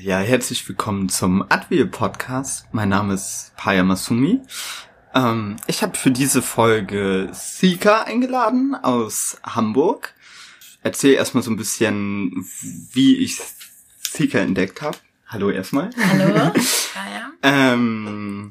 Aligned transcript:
Ja, 0.00 0.18
herzlich 0.18 0.68
willkommen 0.68 1.08
zum 1.08 1.44
Advil 1.48 1.86
Podcast. 1.86 2.66
Mein 2.72 2.88
Name 2.88 3.14
ist 3.14 3.52
Paya 3.56 3.84
Masumi. 3.84 4.40
Ähm, 5.14 5.56
ich 5.66 5.82
habe 5.82 5.96
für 5.96 6.10
diese 6.10 6.42
Folge 6.42 7.28
Sika 7.32 8.02
eingeladen 8.02 8.74
aus 8.74 9.38
Hamburg. 9.44 10.14
Erzähl 10.82 11.14
erstmal 11.14 11.42
so 11.42 11.50
ein 11.50 11.56
bisschen, 11.56 12.44
wie 12.92 13.18
ich 13.18 13.40
Sika 14.02 14.38
entdeckt 14.38 14.82
habe. 14.82 14.98
Hallo 15.28 15.50
erstmal. 15.50 15.90
Hallo. 15.96 16.52
Paya. 16.94 17.30
ähm, 17.42 18.48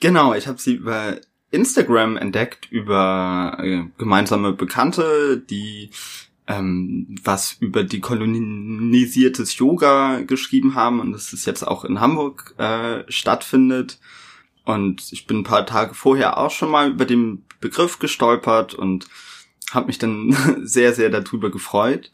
genau, 0.00 0.34
ich 0.34 0.46
habe 0.46 0.58
sie 0.58 0.74
über 0.74 1.20
Instagram 1.50 2.16
entdeckt, 2.16 2.70
über 2.70 3.58
äh, 3.60 3.84
gemeinsame 3.98 4.52
Bekannte, 4.52 5.38
die 5.38 5.90
ähm, 6.50 7.06
was 7.22 7.56
über 7.60 7.84
die 7.84 8.00
kolonisiertes 8.00 9.56
Yoga 9.56 10.20
geschrieben 10.22 10.74
haben 10.74 10.98
und 10.98 11.12
dass 11.12 11.32
es 11.32 11.44
jetzt 11.44 11.62
auch 11.62 11.84
in 11.84 12.00
Hamburg 12.00 12.54
äh, 12.58 13.04
stattfindet. 13.10 14.00
Und 14.64 15.12
ich 15.12 15.28
bin 15.28 15.38
ein 15.38 15.44
paar 15.44 15.64
Tage 15.64 15.94
vorher 15.94 16.38
auch 16.38 16.50
schon 16.50 16.70
mal 16.70 16.90
über 16.90 17.04
den 17.04 17.44
Begriff 17.60 18.00
gestolpert 18.00 18.74
und 18.74 19.06
habe 19.70 19.86
mich 19.86 19.98
dann 19.98 20.36
sehr, 20.64 20.92
sehr 20.92 21.08
darüber 21.08 21.50
gefreut, 21.50 22.10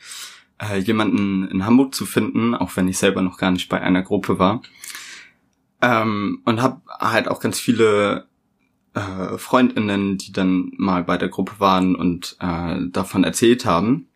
äh, 0.59 0.79
jemanden 0.79 1.49
in 1.49 1.65
Hamburg 1.65 1.95
zu 1.95 2.05
finden, 2.05 2.55
auch 2.55 2.77
wenn 2.77 2.89
ich 2.89 2.99
selber 2.99 3.23
noch 3.23 3.39
gar 3.39 3.53
nicht 3.53 3.71
bei 3.71 3.80
einer 3.80 4.03
Gruppe 4.03 4.39
war. 4.39 4.61
Ähm, 5.80 6.43
und 6.45 6.61
habe 6.61 6.83
halt 7.01 7.29
auch 7.29 7.41
ganz 7.41 7.59
viele 7.59 8.29
äh, 8.93 9.39
Freundinnen, 9.39 10.19
die 10.19 10.33
dann 10.33 10.73
mal 10.77 11.05
bei 11.05 11.16
der 11.16 11.29
Gruppe 11.29 11.55
waren 11.59 11.95
und 11.95 12.37
äh, 12.41 12.77
davon 12.91 13.25
erzählt 13.25 13.65
haben. 13.65 14.09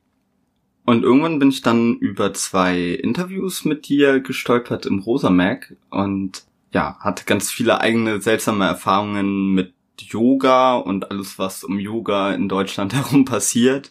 Und 0.84 1.02
irgendwann 1.02 1.39
bin 1.39 1.51
ich 1.51 1.62
dann 1.62 1.97
über 1.97 2.33
zwei 2.33 2.80
Interviews 2.80 3.65
mit 3.65 3.89
dir 3.89 4.20
gestolpert 4.20 4.87
im 4.87 4.98
Rosa 4.98 5.30
Mac 5.30 5.77
und 5.91 6.45
ja, 6.73 6.97
hatte 7.01 7.25
ganz 7.25 7.51
viele 7.51 7.80
eigene 7.80 8.20
seltsame 8.20 8.64
Erfahrungen 8.64 9.53
mit 9.55 9.75
Yoga 9.98 10.77
und 10.77 11.11
alles, 11.11 11.39
was 11.39 11.64
um 11.64 11.78
Yoga 11.78 12.33
in 12.33 12.48
Deutschland 12.48 12.95
herum 12.95 13.25
passiert. 13.25 13.91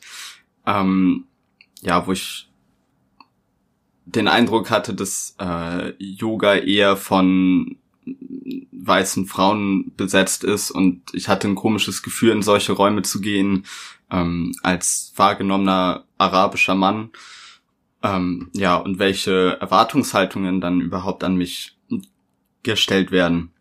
Ähm, 0.65 1.25
ja, 1.81 2.05
wo 2.07 2.11
ich 2.11 2.49
den 4.05 4.27
Eindruck 4.27 4.69
hatte, 4.71 4.93
dass 4.93 5.35
äh, 5.39 5.93
Yoga 5.99 6.55
eher 6.55 6.97
von 6.97 7.77
weißen 8.71 9.27
Frauen 9.27 9.91
besetzt 9.95 10.43
ist 10.43 10.71
und 10.71 11.01
ich 11.13 11.27
hatte 11.27 11.47
ein 11.47 11.55
komisches 11.55 12.01
Gefühl, 12.01 12.31
in 12.31 12.41
solche 12.41 12.73
Räume 12.73 13.03
zu 13.03 13.21
gehen, 13.21 13.65
ähm, 14.11 14.53
als 14.63 15.13
wahrgenommener 15.15 16.05
arabischer 16.17 16.75
Mann. 16.75 17.11
Ähm, 18.01 18.49
ja, 18.53 18.77
und 18.77 18.99
welche 18.99 19.57
Erwartungshaltungen 19.59 20.61
dann 20.61 20.81
überhaupt 20.81 21.23
an 21.23 21.35
mich 21.35 21.77
gestellt 22.63 23.11
werden. 23.11 23.51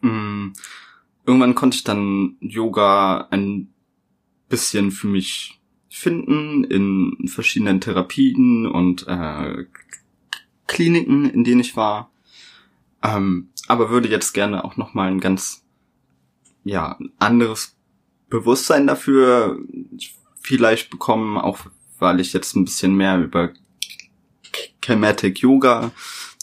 Mhm. 0.00 0.52
Irgendwann 1.26 1.54
konnte 1.54 1.76
ich 1.76 1.84
dann 1.84 2.36
Yoga 2.40 3.28
ein 3.30 3.72
bisschen 4.48 4.90
für 4.90 5.08
mich 5.08 5.60
finden 5.88 6.64
in 6.64 7.28
verschiedenen 7.28 7.80
Therapien 7.80 8.66
und 8.66 9.06
äh, 9.08 9.66
Kliniken, 10.66 11.28
in 11.28 11.44
denen 11.44 11.60
ich 11.60 11.76
war. 11.76 12.10
Ähm, 13.02 13.50
aber 13.66 13.90
würde 13.90 14.08
jetzt 14.08 14.32
gerne 14.32 14.64
auch 14.64 14.76
noch 14.76 14.94
mal 14.94 15.08
ein 15.08 15.20
ganz 15.20 15.64
ja 16.64 16.98
anderes 17.18 17.77
Bewusstsein 18.28 18.86
dafür 18.86 19.58
vielleicht 20.40 20.90
bekommen, 20.90 21.38
auch 21.38 21.58
weil 21.98 22.20
ich 22.20 22.32
jetzt 22.32 22.54
ein 22.54 22.64
bisschen 22.64 22.94
mehr 22.94 23.18
über 23.18 23.50
Chematic 24.82 25.40
Yoga 25.40 25.90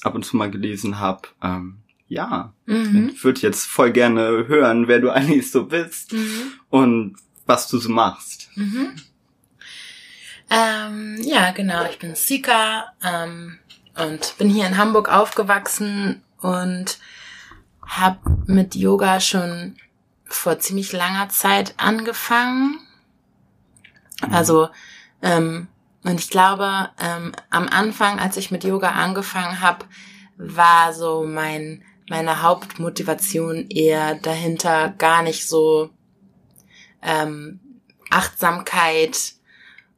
ab 0.04 0.16
und 0.16 0.24
zu 0.24 0.38
mal 0.38 0.52
gelesen 0.52 1.00
habe. 1.00 1.28
Ähm, 1.42 1.78
ja, 2.08 2.54
mhm. 2.66 3.12
ich 3.14 3.24
würde 3.24 3.42
jetzt 3.42 3.66
voll 3.66 3.92
gerne 3.92 4.48
hören, 4.48 4.88
wer 4.88 5.00
du 5.00 5.10
eigentlich 5.10 5.50
so 5.50 5.66
bist 5.66 6.14
mhm. 6.14 6.54
und 6.70 7.16
was 7.46 7.68
du 7.68 7.78
so 7.78 7.90
machst. 7.90 8.50
Mhm. 8.56 8.96
Ähm, 10.50 11.18
ja, 11.22 11.52
genau. 11.52 11.86
Ich 11.90 11.98
bin 11.98 12.16
Sika 12.16 12.94
ähm, 13.04 13.58
und 13.98 14.38
bin 14.38 14.50
hier 14.50 14.68
in 14.68 14.78
Hamburg 14.78 15.12
aufgewachsen 15.12 16.22
und 16.40 17.00
habe 17.82 18.20
mit 18.46 18.76
Yoga 18.76 19.20
schon 19.20 19.76
vor 20.26 20.60
ziemlich 20.60 20.92
langer 20.92 21.30
Zeit 21.30 21.74
angefangen. 21.78 22.80
Mhm. 24.22 24.34
Also, 24.34 24.70
ähm, 25.22 25.68
und 26.04 26.20
ich 26.20 26.30
glaube, 26.30 26.90
ähm, 27.00 27.32
am 27.50 27.68
Anfang, 27.68 28.20
als 28.20 28.38
ich 28.38 28.52
mit 28.52 28.64
Yoga 28.64 28.92
angefangen 28.92 29.62
habe, 29.62 29.86
war 30.38 30.94
so 30.94 31.24
mein 31.24 31.84
meine 32.10 32.44
Hauptmotivation 32.44 33.68
eher 33.70 34.16
dahinter 34.16 34.94
gar 34.98 35.24
nicht 35.24 35.48
so 35.48 35.90
ähm, 37.02 37.60
Achtsamkeit 38.10 39.34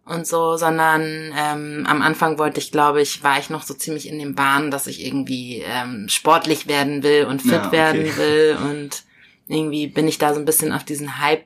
und 0.06 0.26
so, 0.26 0.56
sondern 0.56 1.34
ähm, 1.38 1.86
am 1.88 2.02
Anfang 2.02 2.38
wollte 2.38 2.60
ich, 2.60 2.72
glaube 2.72 3.02
ich, 3.02 3.24
war 3.24 3.40
ich 3.40 3.50
noch 3.50 3.64
so 3.64 3.74
ziemlich 3.74 4.08
in 4.08 4.20
dem 4.20 4.36
Bahn, 4.36 4.72
dass 4.72 4.88
ich 4.88 5.06
irgendwie 5.06 5.64
ähm, 5.66 6.08
sportlich 6.08 6.68
werden 6.68 7.04
will 7.04 7.26
und 7.26 7.42
fit 7.42 7.52
ja, 7.52 7.68
okay. 7.68 7.72
werden 7.74 8.18
will 8.18 8.58
und 8.62 9.04
irgendwie 9.48 9.88
bin 9.88 10.08
ich 10.08 10.18
da 10.18 10.34
so 10.34 10.40
ein 10.40 10.46
bisschen 10.46 10.72
auf 10.72 10.84
diesen 10.84 11.20
Hype 11.20 11.46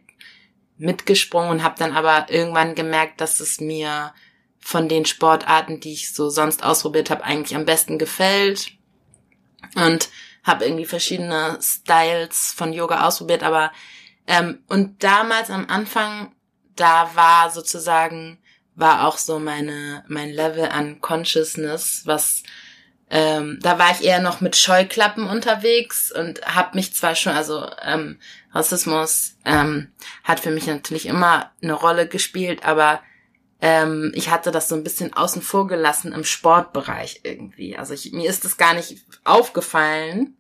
mitgesprungen 0.78 1.52
und 1.52 1.64
habe 1.64 1.76
dann 1.78 1.94
aber 1.94 2.28
irgendwann 2.30 2.76
gemerkt, 2.76 3.22
dass 3.22 3.40
es 3.40 3.60
mir 3.60 4.14
von 4.60 4.88
den 4.88 5.06
Sportarten, 5.06 5.80
die 5.80 5.94
ich 5.94 6.14
so 6.14 6.30
sonst 6.30 6.64
ausprobiert 6.64 7.10
habe, 7.10 7.24
eigentlich 7.24 7.56
am 7.56 7.66
besten 7.66 7.98
gefällt. 7.98 8.72
Und 9.76 10.10
habe 10.44 10.66
irgendwie 10.66 10.86
verschiedene 10.86 11.60
Styles 11.62 12.54
von 12.56 12.74
Yoga 12.74 13.08
ausprobiert, 13.08 13.44
aber 13.44 13.72
ähm, 14.28 14.64
und 14.68 15.04
damals 15.04 15.50
am 15.50 15.68
Anfang, 15.68 16.34
da 16.76 17.12
war 17.16 17.52
sozusagen 17.52 18.40
war 18.74 19.08
auch 19.08 19.18
so 19.18 19.40
meine 19.40 20.04
mein 20.08 20.32
Level 20.32 20.66
an 20.66 21.02
Consciousness, 21.02 22.04
was 22.06 22.44
ähm, 23.14 23.60
da 23.62 23.78
war 23.78 23.92
ich 23.92 24.06
eher 24.06 24.22
noch 24.22 24.40
mit 24.40 24.56
Scheuklappen 24.56 25.28
unterwegs 25.28 26.14
und 26.14 26.42
habe 26.46 26.76
mich 26.76 26.96
zwar 26.96 27.14
schon, 27.16 27.34
also 27.34 27.68
ähm, 27.84 28.18
Rassismus 28.54 29.36
ähm, 29.44 29.92
hat 30.24 30.40
für 30.40 30.50
mich 30.50 30.66
natürlich 30.66 31.08
immer 31.08 31.52
eine 31.62 31.74
Rolle 31.74 32.08
gespielt, 32.08 32.64
aber 32.64 33.02
ähm, 33.60 34.14
ich 34.16 34.32
hatte 34.32 34.52
das 34.52 34.70
so 34.70 34.76
ein 34.76 34.86
bisschen 34.86 35.14
außen 35.14 35.42
vor 35.42 35.68
gelassen 35.68 36.14
im 36.14 36.24
Sportbereich 36.24 37.20
irgendwie. 37.24 37.78
Also 37.78 37.94
ich, 37.94 38.14
mir 38.14 38.30
ist 38.30 38.46
es 38.46 38.56
gar 38.56 38.74
nicht 38.74 39.00
aufgefallen, 39.26 40.38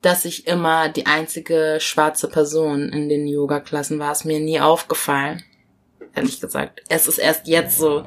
dass 0.00 0.24
ich 0.24 0.46
immer 0.46 0.88
die 0.88 1.06
einzige 1.06 1.78
schwarze 1.80 2.28
Person 2.28 2.90
in 2.90 3.08
den 3.08 3.26
Yoga-Klassen 3.26 3.98
war. 3.98 4.12
Es 4.12 4.24
mir 4.24 4.38
nie 4.38 4.60
aufgefallen 4.60 5.42
ehrlich 6.18 6.40
gesagt. 6.40 6.82
Es 6.88 7.06
ist 7.06 7.18
erst 7.18 7.46
jetzt 7.46 7.78
so, 7.78 8.04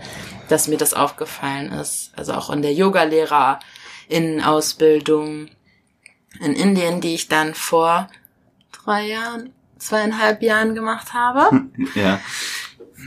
dass 0.49 0.67
mir 0.67 0.77
das 0.77 0.93
aufgefallen 0.93 1.71
ist. 1.71 2.11
Also 2.15 2.33
auch 2.33 2.49
in 2.49 2.61
der 2.61 2.73
Yoga-Lehrer 2.73 3.59
in 4.11 4.41
Ausbildung 4.41 5.49
in 6.39 6.53
Indien, 6.53 7.01
die 7.01 7.15
ich 7.15 7.27
dann 7.27 7.53
vor 7.55 8.09
drei 8.71 9.07
Jahren, 9.07 9.51
zweieinhalb 9.77 10.41
Jahren 10.41 10.75
gemacht 10.75 11.13
habe. 11.13 11.69
Ja. 11.95 12.19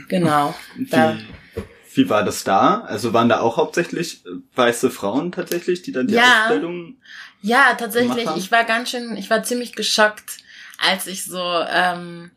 Genau. 0.08 0.54
Da. 0.90 1.16
Wie, 1.54 1.62
wie 1.94 2.10
war 2.10 2.24
das 2.24 2.42
da? 2.42 2.80
Also 2.80 3.12
waren 3.12 3.28
da 3.28 3.40
auch 3.40 3.56
hauptsächlich 3.56 4.24
weiße 4.56 4.90
Frauen 4.90 5.30
tatsächlich, 5.30 5.82
die 5.82 5.92
dann 5.92 6.08
die 6.08 6.14
ja, 6.14 6.46
Ausbildung? 6.46 6.96
Ja, 7.40 7.74
tatsächlich. 7.74 8.28
Ich 8.36 8.50
war 8.50 8.64
ganz 8.64 8.90
schön, 8.90 9.16
ich 9.16 9.30
war 9.30 9.44
ziemlich 9.44 9.74
geschockt, 9.74 10.38
als 10.78 11.06
ich 11.06 11.24
so, 11.24 11.40
ähm, 11.70 12.32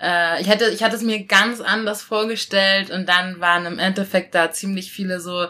äh, 0.00 0.40
ich 0.40 0.48
hätte, 0.48 0.68
ich 0.68 0.84
hatte 0.84 0.94
es 0.94 1.02
mir 1.02 1.24
ganz 1.24 1.60
anders 1.60 2.02
vorgestellt 2.02 2.90
und 2.90 3.08
dann 3.08 3.40
waren 3.40 3.66
im 3.66 3.80
Endeffekt 3.80 4.34
da 4.34 4.52
ziemlich 4.52 4.92
viele 4.92 5.20
so 5.20 5.48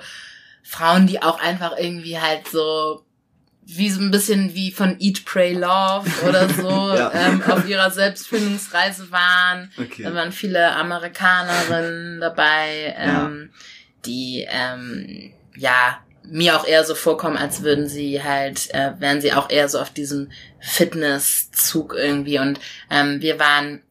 Frauen, 0.62 1.06
die 1.06 1.23
auch 1.23 1.41
einfach 1.41 1.77
irgendwie 1.77 2.19
halt 2.19 2.49
so 2.49 3.05
wie 3.65 3.91
so 3.91 4.01
ein 4.01 4.10
bisschen 4.10 4.54
wie 4.54 4.72
von 4.72 4.97
Eat, 4.98 5.25
Pray, 5.25 5.54
Love 5.54 6.09
oder 6.28 6.48
so 6.48 6.69
ja. 6.97 7.13
ähm, 7.15 7.42
auf 7.48 7.66
ihrer 7.69 7.91
Selbstfindungsreise 7.91 9.10
waren. 9.10 9.71
Okay. 9.78 10.03
Da 10.03 10.15
waren 10.15 10.33
viele 10.33 10.72
Amerikanerinnen 10.75 12.21
dabei, 12.21 12.95
ähm, 12.98 13.51
ja. 13.53 13.60
die 14.04 14.47
ähm, 14.51 15.33
ja 15.57 15.98
mir 16.25 16.57
auch 16.57 16.66
eher 16.66 16.84
so 16.84 16.95
vorkommen, 16.95 17.36
als 17.36 17.63
würden 17.63 17.89
sie 17.89 18.22
halt, 18.22 18.72
äh, 18.75 18.92
wären 18.98 19.21
sie 19.21 19.33
auch 19.33 19.51
eher 19.51 19.69
so 19.69 19.81
auf 19.81 19.91
diesem 19.91 20.31
Fitnesszug 20.60 21.95
irgendwie. 21.95 22.39
Und 22.39 22.60
ähm, 22.91 23.21
wir 23.21 23.39
waren 23.39 23.83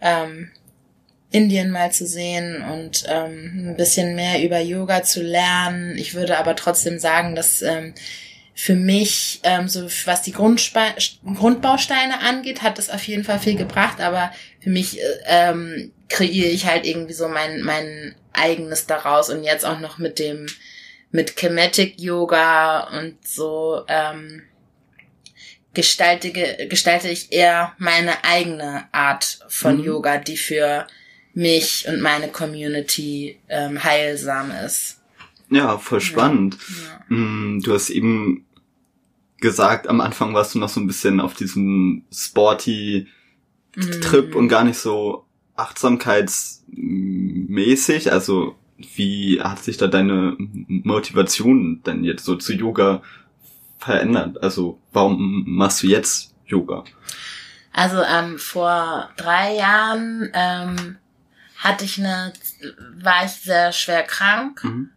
ähm, 0.00 0.50
Indien 1.30 1.70
mal 1.70 1.92
zu 1.92 2.06
sehen 2.06 2.62
und 2.62 3.04
ähm, 3.06 3.70
ein 3.70 3.76
bisschen 3.76 4.14
mehr 4.14 4.42
über 4.42 4.58
Yoga 4.60 5.02
zu 5.02 5.22
lernen. 5.22 5.96
Ich 5.98 6.14
würde 6.14 6.38
aber 6.38 6.56
trotzdem 6.56 6.98
sagen, 6.98 7.34
dass 7.34 7.60
ähm, 7.60 7.94
für 8.54 8.74
mich, 8.74 9.40
ähm, 9.44 9.68
so 9.68 9.88
was 10.06 10.22
die 10.22 10.32
Grundspe 10.32 10.80
Grundbausteine 11.24 12.20
angeht, 12.20 12.62
hat 12.62 12.78
es 12.78 12.90
auf 12.90 13.04
jeden 13.04 13.24
Fall 13.24 13.38
viel 13.38 13.56
gebracht, 13.56 14.00
aber 14.00 14.32
für 14.60 14.70
mich 14.70 14.98
äh, 14.98 15.04
ähm, 15.26 15.92
kreiere 16.08 16.48
ich 16.48 16.66
halt 16.66 16.86
irgendwie 16.86 17.12
so 17.12 17.28
mein, 17.28 17.60
mein 17.60 18.16
eigenes 18.32 18.86
daraus 18.86 19.28
und 19.30 19.44
jetzt 19.44 19.64
auch 19.64 19.80
noch 19.80 19.98
mit 19.98 20.18
dem, 20.18 20.46
mit 21.10 21.36
Kinetic 21.36 22.00
Yoga 22.00 22.88
und 22.98 23.16
so, 23.26 23.84
ähm, 23.86 24.42
gestalte, 25.74 26.30
gestalte 26.68 27.08
ich 27.08 27.32
eher 27.32 27.72
meine 27.78 28.24
eigene 28.24 28.84
Art 28.92 29.40
von 29.48 29.78
Mhm. 29.78 29.84
Yoga, 29.84 30.18
die 30.18 30.36
für 30.36 30.86
mich 31.34 31.86
und 31.88 32.00
meine 32.00 32.28
Community 32.28 33.38
ähm, 33.48 33.82
heilsam 33.84 34.50
ist. 34.64 35.00
ja, 35.50 35.78
voll 35.78 36.00
spannend. 36.00 36.56
Ja. 37.08 37.16
Mm, 37.16 37.60
Du 37.62 37.72
hast 37.74 37.90
eben 37.90 38.44
gesagt, 39.40 39.86
am 39.88 40.00
Anfang 40.00 40.34
warst 40.34 40.54
du 40.54 40.58
noch 40.58 40.68
so 40.68 40.80
ein 40.80 40.86
bisschen 40.88 41.20
auf 41.20 41.34
diesem 41.34 42.02
sporty 42.12 43.06
Trip 44.02 44.30
Mhm. 44.30 44.36
und 44.36 44.48
gar 44.48 44.64
nicht 44.64 44.78
so 44.78 45.24
achtsamkeitsmäßig. 45.54 48.10
Also 48.12 48.56
wie 48.96 49.40
hat 49.40 49.62
sich 49.64 49.76
da 49.76 49.86
deine 49.86 50.34
Motivation 50.38 51.82
denn 51.84 52.02
jetzt 52.04 52.24
so 52.24 52.34
zu 52.36 52.52
Yoga 52.54 53.02
verändert? 53.78 54.42
Also 54.42 54.80
warum 54.92 55.44
machst 55.46 55.82
du 55.82 55.86
jetzt 55.86 56.34
Yoga? 56.46 56.84
Also 57.72 58.02
ähm, 58.02 58.38
vor 58.38 59.10
drei 59.16 59.54
Jahren 59.54 60.30
ähm, 60.32 60.96
hatte 61.58 61.84
ich 61.84 61.98
eine, 61.98 62.32
war 62.96 63.24
ich 63.24 63.32
sehr 63.32 63.72
schwer 63.72 64.02
krank, 64.02 64.62
Mhm. 64.64 64.90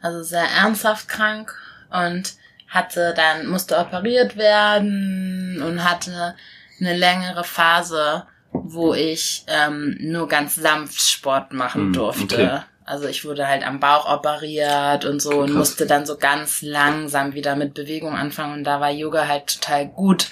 also 0.00 0.22
sehr 0.22 0.44
ernsthaft 0.44 1.08
krank 1.08 1.54
und 1.90 2.34
hatte 2.68 3.14
dann 3.16 3.46
musste 3.46 3.78
operiert 3.78 4.36
werden 4.36 5.62
und 5.62 5.84
hatte 5.84 6.34
eine 6.80 6.96
längere 6.96 7.44
Phase, 7.44 8.26
wo 8.52 8.94
ich 8.94 9.44
ähm, 9.46 9.96
nur 10.00 10.26
ganz 10.28 10.56
sanft 10.56 11.00
Sport 11.00 11.52
machen 11.52 11.88
Mhm, 11.88 11.92
durfte. 11.92 12.24
okay. 12.34 12.60
Also 12.86 13.06
ich 13.08 13.24
wurde 13.24 13.48
halt 13.48 13.66
am 13.66 13.80
Bauch 13.80 14.06
operiert 14.12 15.04
und 15.06 15.20
so 15.22 15.40
und 15.40 15.46
Krass. 15.48 15.56
musste 15.56 15.86
dann 15.86 16.04
so 16.04 16.16
ganz 16.18 16.60
langsam 16.60 17.32
wieder 17.34 17.56
mit 17.56 17.72
Bewegung 17.74 18.14
anfangen 18.14 18.52
und 18.58 18.64
da 18.64 18.78
war 18.80 18.90
Yoga 18.90 19.26
halt 19.26 19.46
total 19.60 19.86
gut. 19.88 20.26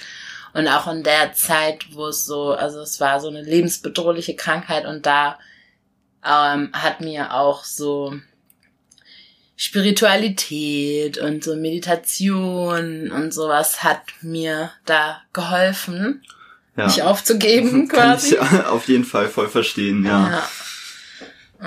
Und 0.53 0.67
auch 0.67 0.85
in 0.91 1.01
der 1.01 1.33
Zeit, 1.33 1.85
wo 1.93 2.07
es 2.07 2.25
so, 2.25 2.51
also 2.53 2.79
es 2.81 2.99
war 2.99 3.19
so 3.19 3.27
eine 3.27 3.41
lebensbedrohliche 3.41 4.35
Krankheit 4.35 4.85
und 4.85 5.05
da 5.07 5.39
ähm, 6.23 6.69
hat 6.73 7.01
mir 7.01 7.33
auch 7.33 7.63
so 7.63 8.13
Spiritualität 9.73 11.17
und 11.17 11.43
so 11.43 11.55
Meditation 11.55 13.11
und 13.11 13.33
sowas 13.33 13.83
hat 13.83 14.01
mir 14.21 14.71
da 14.85 15.21
geholfen, 15.33 16.23
Ja. 16.75 16.85
nicht 16.85 17.01
aufzugeben 17.01 17.87
Kann 17.89 18.11
quasi. 18.11 18.35
ich 18.35 18.41
auf 18.67 18.87
jeden 18.87 19.05
Fall 19.05 19.27
voll 19.27 19.49
verstehen, 19.49 20.05
ja. 20.05 20.29
Ja. 20.29 20.49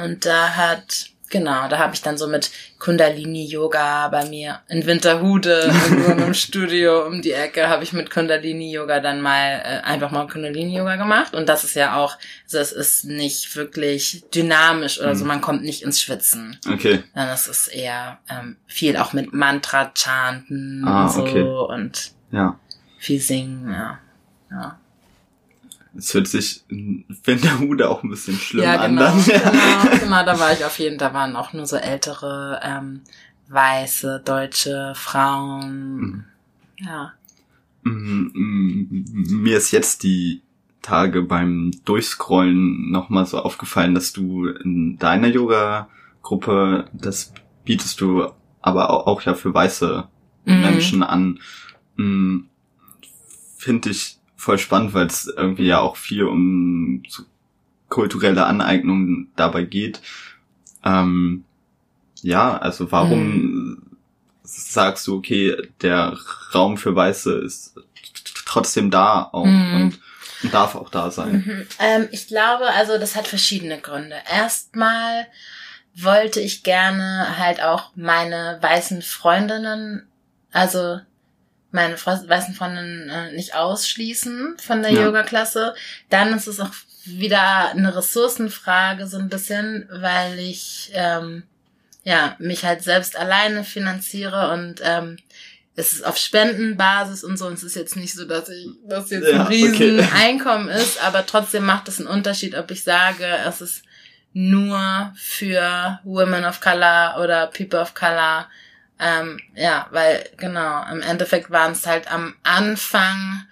Und 0.05 0.27
da 0.27 0.51
hat, 0.57 1.07
genau, 1.31 1.69
da 1.69 1.79
habe 1.79 1.95
ich 1.95 2.03
dann 2.03 2.19
so 2.19 2.27
mit 2.29 2.51
Kundalini-Yoga 2.79 4.09
bei 4.09 4.27
mir 4.27 4.61
in 4.69 4.85
Winterhude, 4.87 5.73
in 5.89 6.05
einem 6.05 6.35
Studio 6.35 7.07
um 7.07 7.23
die 7.23 7.33
Ecke, 7.33 7.69
habe 7.69 7.83
ich 7.83 7.93
mit 7.93 8.11
Kundalini-Yoga 8.11 9.01
dann 9.01 9.21
mal 9.21 9.61
äh, 9.65 9.81
einfach 9.85 10.11
mal 10.11 10.27
Kundalini-Yoga 10.29 10.97
gemacht. 10.97 11.35
Und 11.35 11.49
das 11.49 11.65
ist 11.65 11.75
ja 11.75 11.97
auch, 11.97 12.17
also 12.45 12.59
es 12.59 12.73
ist 12.73 13.05
nicht 13.05 13.57
wirklich 13.57 14.25
dynamisch 14.35 15.01
oder 15.01 15.15
so, 15.15 15.25
Mhm. 15.25 15.29
man 15.29 15.41
kommt 15.41 15.63
nicht 15.63 15.83
ins 15.83 16.01
Schwitzen. 16.01 16.59
Okay. 16.71 17.03
Es 17.15 17.49
ist 17.49 17.69
eher 17.69 18.19
ähm, 18.29 18.57
viel 18.67 18.97
auch 18.97 19.13
mit 19.13 19.33
Mantra-Chanten 19.33 20.85
Ah, 20.87 21.05
und 21.07 21.13
so 21.13 21.23
okay. 21.23 21.43
und 21.43 22.13
Ja. 22.31 22.59
viel 22.99 23.21
singen, 23.21 23.71
ja. 23.73 23.99
ja. 24.51 24.79
Es 25.99 26.13
hört 26.15 26.27
sich 26.29 26.65
in 26.69 27.05
Winterhude 27.25 27.89
auch 27.89 28.03
ein 28.03 28.11
bisschen 28.11 28.37
schlimm 28.37 28.65
ja, 28.65 28.77
an. 28.81 28.97
genau, 28.97 29.05
Dann. 29.11 29.25
genau, 29.25 29.99
genau, 30.01 30.25
da 30.25 30.39
war 30.39 30.53
ich 30.53 30.65
auf 30.65 30.79
jeden, 30.79 30.99
da 30.99 31.13
waren 31.15 31.37
auch 31.37 31.53
nur 31.53 31.67
so 31.67 31.77
ältere, 31.77 32.61
ähm, 32.63 33.01
weiße, 33.49 34.23
deutsche 34.25 34.93
Frauen. 34.97 35.97
Mhm. 35.99 36.25
Ja. 36.81 37.13
Mm, 37.85 39.05
Mir 39.43 39.57
ist 39.57 39.71
jetzt 39.71 40.03
die 40.03 40.43
Tage 40.83 41.23
beim 41.23 41.71
Durchscrollen 41.85 42.91
nochmal 42.91 43.27
so 43.27 43.39
aufgefallen, 43.41 43.95
dass 43.95 44.13
du 44.13 44.47
in 44.49 44.99
deiner 44.99 45.29
Yoga-Gruppe, 45.29 46.89
das 46.93 47.33
bietest 47.65 48.01
du 48.01 48.31
aber 48.61 48.91
au- 48.91 49.07
auch 49.07 49.23
ja 49.23 49.35
für 49.35 49.53
weiße 49.55 50.09
Mhm. 50.45 50.61
Menschen 50.61 51.03
an. 51.03 51.41
Mm, 51.97 52.41
Finde 53.57 53.91
ich 53.91 54.16
voll 54.37 54.59
spannend, 54.59 54.95
weil 54.95 55.07
es 55.07 55.27
irgendwie 55.27 55.67
ja 55.67 55.81
auch 55.81 55.97
viel 55.97 56.25
um 56.25 57.03
so 57.09 57.25
kulturelle 57.89 58.47
Aneignung 58.47 59.29
dabei 59.37 59.63
geht. 59.63 60.01
Ähm, 60.85 61.45
ja, 62.23 62.57
also 62.59 62.91
warum 62.93 63.83
sagst 64.43 65.07
du, 65.07 65.17
okay, 65.17 65.57
der 65.83 66.17
Raum 66.55 66.77
für 66.77 66.95
Weiße 66.95 67.33
ist 67.39 67.75
trotzdem 68.45 68.91
da 68.91 69.29
auch 69.33 69.45
Mhm. 69.45 69.75
und, 69.75 70.01
und 70.43 70.55
darf 70.55 70.75
auch 70.77 70.89
da 70.91 71.11
sein. 71.11 71.45
Mhm. 71.47 71.67
Ähm, 71.79 72.09
ich 72.13 72.29
glaube, 72.29 72.67
also 72.69 72.99
das 72.99 73.17
hat 73.17 73.27
verschiedene 73.27 73.79
Gründe. 73.81 74.17
Erstmal 74.31 75.27
wollte 75.95 76.41
ich 76.41 76.63
gerne 76.63 77.39
halt 77.39 77.63
auch 77.63 77.91
meine 77.97 78.59
weißen 78.61 79.03
Freundinnen, 79.03 80.07
also 80.53 81.01
meine 81.77 81.95
weißen 81.95 82.55
Freundinnen 82.55 83.09
äh, 83.09 83.33
nicht 83.33 83.55
ausschließen 83.55 84.57
von 84.59 84.83
der 84.83 84.93
Ja. 84.93 85.05
Yoga-Klasse. 85.05 85.75
Dann 86.11 86.35
ist 86.37 86.49
es 86.49 86.59
auch 86.59 86.73
wieder 87.05 87.71
eine 87.71 87.95
Ressourcenfrage 87.95 89.07
so 89.07 89.19
ein 89.19 89.29
bisschen, 89.29 89.89
weil 89.91 90.39
ich 90.41 90.91
ähm, 90.95 91.45
ja 92.03 92.35
mich 92.39 92.65
halt 92.65 92.83
selbst 92.83 93.17
alleine 93.17 93.63
finanziere 93.63 94.51
und 94.51 94.81
ähm, 94.83 95.17
es 95.79 95.93
ist 95.93 96.07
auf 96.07 96.17
Spendenbasis 96.17 97.23
und 97.23 97.37
so. 97.37 97.47
Und 97.47 97.53
es 97.55 97.63
ist 97.63 97.77
jetzt 97.77 97.97
nicht 97.97 98.15
so, 98.15 98.25
dass 98.25 98.49
ich 98.49 98.67
das 98.89 99.11
jetzt 99.11 99.29
Ja, 99.29 99.43
ein 99.43 99.47
riesen 99.47 100.01
okay. 100.01 100.09
Einkommen 100.15 100.69
ist, 100.69 101.05
aber 101.05 101.27
trotzdem 101.27 101.67
macht 101.67 101.87
es 101.89 101.99
einen 101.99 102.09
Unterschied, 102.09 102.55
ob 102.57 102.71
ich 102.71 102.83
sage, 102.83 103.27
es 103.47 103.61
ist 103.61 103.83
nur 104.33 105.13
für 105.17 106.01
Women 106.05 106.45
of 106.47 106.61
Color 106.61 107.19
oder 107.23 107.47
People 107.49 107.79
of 107.81 107.95
Color. 107.95 108.49
Ähm, 108.99 109.41
ja, 109.55 109.87
weil 109.91 110.29
genau, 110.39 110.85
im 110.91 111.03
Endeffekt 111.03 111.51
waren 111.51 111.73
es 111.73 111.87
halt 111.87 112.11
am 112.11 112.35
Anfang 112.43 113.47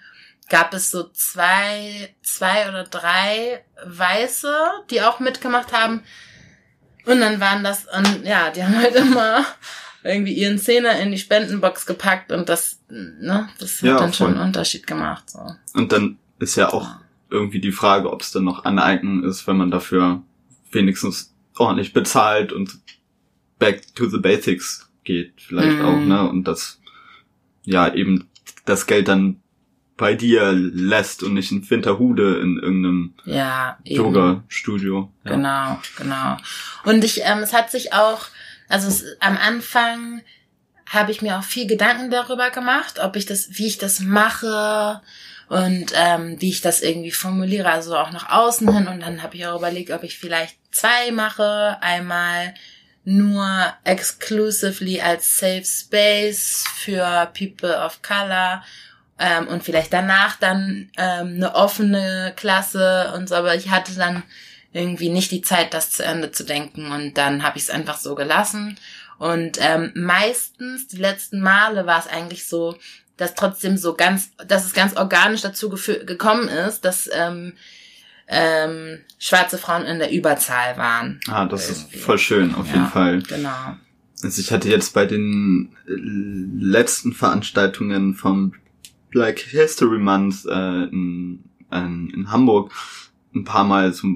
gab 0.49 0.73
es 0.73 0.91
so 0.91 1.09
zwei, 1.09 2.13
zwei 2.21 2.69
oder 2.69 2.83
drei 2.83 3.63
Weiße, 3.83 4.53
die 4.89 5.01
auch 5.01 5.19
mitgemacht 5.19 5.73
haben. 5.73 6.01
Und 7.05 7.19
dann 7.19 7.39
waren 7.39 7.63
das, 7.63 7.85
und 7.85 8.25
ja, 8.25 8.49
die 8.51 8.63
haben 8.63 8.77
halt 8.77 8.95
immer 8.95 9.45
irgendwie 10.03 10.33
ihren 10.33 10.59
Zehner 10.59 10.99
in 10.99 11.11
die 11.11 11.17
Spendenbox 11.17 11.85
gepackt 11.85 12.31
und 12.31 12.47
das, 12.47 12.79
ne, 12.89 13.49
das 13.59 13.77
hat 13.77 13.83
Ja, 13.89 13.97
dann 13.97 14.13
schon 14.13 14.27
voll. 14.27 14.35
einen 14.35 14.45
Unterschied 14.47 14.85
gemacht, 14.85 15.29
so. 15.29 15.39
Und 15.73 15.91
dann 15.91 16.19
ist 16.39 16.55
ja 16.55 16.71
auch 16.71 16.87
irgendwie 17.31 17.59
die 17.59 17.71
Frage, 17.71 18.11
ob 18.11 18.21
es 18.21 18.31
dann 18.31 18.43
noch 18.43 18.65
Aneignung 18.65 19.23
ist, 19.23 19.47
wenn 19.47 19.57
man 19.57 19.71
dafür 19.71 20.21
wenigstens 20.71 21.33
ordentlich 21.57 21.91
bezahlt 21.93 22.53
und 22.53 22.77
back 23.57 23.95
to 23.95 24.07
the 24.07 24.19
basics 24.19 24.84
geht, 25.05 25.33
vielleicht 25.41 25.77
Mhm. 25.79 25.85
auch, 25.85 25.99
ne? 25.99 26.29
Und 26.29 26.43
das 26.45 26.79
ja 27.63 27.93
eben 27.93 28.29
das 28.65 28.85
Geld 28.87 29.07
dann 29.07 29.41
bei 29.97 30.13
dir 30.13 30.51
lässt 30.51 31.23
und 31.23 31.35
nicht 31.35 31.51
in 31.53 31.67
Winterhude 31.69 32.39
in 32.39 32.57
irgendeinem 32.57 33.13
Ja. 33.23 33.77
Yoga-Studio. 33.85 35.11
Ja. 35.23 35.31
Genau, 35.31 35.79
genau. 35.97 36.37
Und 36.83 37.03
ich, 37.03 37.21
ähm, 37.23 37.39
es 37.39 37.53
hat 37.53 37.71
sich 37.71 37.93
auch, 37.93 38.25
also 38.67 38.87
es, 38.89 39.05
am 39.21 39.37
Anfang 39.37 40.21
habe 40.87 41.11
ich 41.11 41.21
mir 41.21 41.37
auch 41.39 41.43
viel 41.43 41.65
Gedanken 41.65 42.11
darüber 42.11 42.49
gemacht, 42.51 42.99
ob 43.01 43.15
ich 43.15 43.25
das, 43.25 43.57
wie 43.57 43.67
ich 43.67 43.77
das 43.77 44.01
mache 44.01 45.01
und 45.47 45.93
ähm, 45.95 46.35
wie 46.41 46.49
ich 46.49 46.61
das 46.61 46.81
irgendwie 46.81 47.11
formuliere, 47.11 47.69
also 47.69 47.95
auch 47.95 48.11
nach 48.11 48.29
außen 48.29 48.71
hin. 48.71 48.87
Und 48.87 48.99
dann 48.99 49.23
habe 49.23 49.35
ich 49.37 49.47
auch 49.47 49.57
überlegt, 49.57 49.91
ob 49.91 50.03
ich 50.03 50.17
vielleicht 50.19 50.57
zwei 50.71 51.11
mache, 51.11 51.77
einmal 51.81 52.53
nur 53.05 53.73
exclusively 53.83 54.99
als 54.99 55.37
Safe 55.37 55.63
Space 55.63 56.65
für 56.75 57.31
People 57.37 57.77
of 57.77 58.01
Color 58.01 58.63
ähm, 59.19 59.47
und 59.47 59.63
vielleicht 59.63 59.93
danach 59.93 60.37
dann 60.37 60.89
ähm, 60.97 61.35
eine 61.35 61.55
offene 61.55 62.33
Klasse 62.35 63.13
und 63.15 63.29
so, 63.29 63.35
aber 63.35 63.55
ich 63.55 63.69
hatte 63.69 63.93
dann 63.95 64.23
irgendwie 64.73 65.09
nicht 65.09 65.31
die 65.31 65.41
Zeit, 65.41 65.73
das 65.73 65.91
zu 65.91 66.03
Ende 66.03 66.31
zu 66.31 66.43
denken 66.43 66.91
und 66.91 67.13
dann 67.17 67.43
habe 67.43 67.57
ich 67.57 67.63
es 67.63 67.69
einfach 67.69 67.97
so 67.97 68.13
gelassen. 68.13 68.77
Und 69.17 69.57
ähm, 69.61 69.93
meistens, 69.95 70.87
die 70.87 70.97
letzten 70.97 71.39
Male 71.39 71.85
war 71.85 71.99
es 71.99 72.07
eigentlich 72.07 72.45
so, 72.47 72.77
dass 73.15 73.35
trotzdem 73.35 73.77
so 73.77 73.95
ganz, 73.95 74.31
dass 74.45 74.65
es 74.65 74.73
ganz 74.73 74.97
organisch 74.97 75.41
dazu 75.41 75.69
gekommen 75.69 76.49
ist, 76.49 76.83
dass 76.83 77.09
ähm, 77.13 77.53
ähm, 78.27 78.99
schwarze 79.19 79.57
Frauen 79.57 79.83
in 79.83 79.99
der 79.99 80.11
Überzahl 80.11 80.77
waren. 80.77 81.19
Ah, 81.27 81.45
das 81.45 81.69
irgendwie. 81.69 81.95
ist 81.95 82.03
voll 82.03 82.17
schön, 82.17 82.55
auf 82.55 82.67
ja, 82.67 82.73
jeden 82.73 82.87
Fall. 82.87 83.21
Genau. 83.21 83.77
Also 84.23 84.41
ich 84.41 84.51
hatte 84.51 84.69
jetzt 84.69 84.93
bei 84.93 85.05
den 85.05 85.75
letzten 85.85 87.13
Veranstaltungen 87.13 88.15
vom 88.15 88.53
Black 89.11 89.39
History 89.39 89.99
Month 89.99 90.45
äh, 90.45 90.83
in, 90.85 91.43
in, 91.71 92.09
in 92.13 92.31
Hamburg 92.31 92.71
ein 93.33 93.43
paar 93.43 93.65
Mal 93.65 93.93
so 93.93 94.07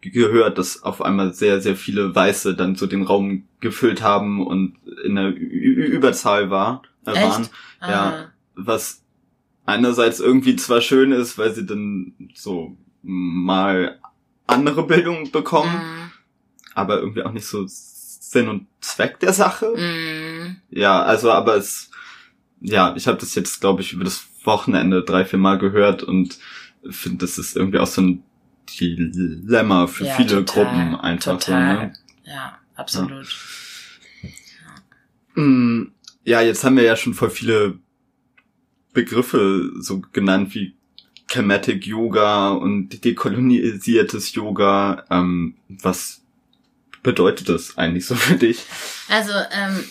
gehört, 0.00 0.58
dass 0.58 0.82
auf 0.82 1.02
einmal 1.02 1.34
sehr, 1.34 1.60
sehr 1.60 1.76
viele 1.76 2.14
Weiße 2.14 2.54
dann 2.54 2.76
so 2.76 2.86
den 2.86 3.02
Raum 3.02 3.44
gefüllt 3.60 4.02
haben 4.02 4.46
und 4.46 4.76
in 5.04 5.16
der 5.16 5.28
Ü 5.34 5.84
Überzahl 5.86 6.50
war, 6.50 6.82
äh, 7.04 7.14
waren. 7.14 7.48
Ah. 7.80 7.90
Ja, 7.90 8.32
was 8.54 9.02
einerseits 9.66 10.20
irgendwie 10.20 10.56
zwar 10.56 10.80
schön 10.80 11.12
ist, 11.12 11.36
weil 11.36 11.52
sie 11.52 11.66
dann 11.66 12.14
so 12.34 12.76
mal 13.08 13.98
andere 14.46 14.86
Bildung 14.86 15.30
bekommen, 15.30 15.74
mm. 15.74 16.10
aber 16.74 17.00
irgendwie 17.00 17.22
auch 17.22 17.32
nicht 17.32 17.46
so 17.46 17.64
Sinn 17.66 18.48
und 18.48 18.66
Zweck 18.80 19.18
der 19.20 19.32
Sache. 19.32 19.66
Mm. 19.66 20.56
Ja, 20.70 21.02
also 21.02 21.32
aber 21.32 21.56
es, 21.56 21.90
ja, 22.60 22.94
ich 22.96 23.06
habe 23.06 23.18
das 23.18 23.34
jetzt, 23.34 23.60
glaube 23.60 23.80
ich, 23.80 23.94
über 23.94 24.04
das 24.04 24.26
Wochenende 24.44 25.02
drei, 25.02 25.24
vier 25.24 25.38
Mal 25.38 25.56
gehört 25.56 26.02
und 26.02 26.38
finde, 26.90 27.18
das 27.18 27.38
ist 27.38 27.56
irgendwie 27.56 27.78
auch 27.78 27.86
so 27.86 28.02
ein 28.02 28.22
Dilemma 28.78 29.86
für 29.86 30.04
ja, 30.04 30.14
viele 30.14 30.44
total, 30.44 30.64
Gruppen 30.64 30.96
einfach. 30.96 31.38
Total. 31.38 31.74
So, 31.74 31.82
ne? 31.82 31.92
Ja, 32.24 32.58
absolut. 32.74 33.26
Ja. 35.34 35.42
Mm, 35.42 35.92
ja, 36.24 36.42
jetzt 36.42 36.62
haben 36.62 36.76
wir 36.76 36.84
ja 36.84 36.96
schon 36.96 37.14
voll 37.14 37.30
viele 37.30 37.78
Begriffe 38.92 39.70
so 39.78 40.00
genannt 40.12 40.54
wie 40.54 40.77
Chematic 41.28 41.86
Yoga 41.86 42.50
und 42.50 43.04
dekolonisiertes 43.04 44.34
Yoga. 44.34 45.04
Ähm, 45.10 45.56
was 45.68 46.22
bedeutet 47.02 47.48
das 47.48 47.76
eigentlich 47.78 48.06
so 48.06 48.14
für 48.14 48.36
dich? 48.36 48.64
Also 49.08 49.32
ähm, 49.32 49.84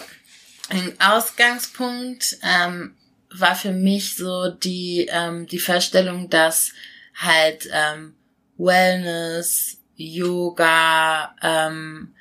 ein 0.70 0.94
Ausgangspunkt 1.00 2.38
ähm, 2.44 2.96
war 3.32 3.56
für 3.56 3.72
mich 3.72 4.16
so 4.16 4.50
die, 4.50 5.08
ähm, 5.12 5.48
die 5.48 5.60
Feststellung, 5.60 6.30
dass 6.30 6.72
halt 7.16 7.70
ähm, 7.72 8.14
Wellness, 8.58 9.78
Yoga, 9.96 11.36
ähm, 11.42 12.14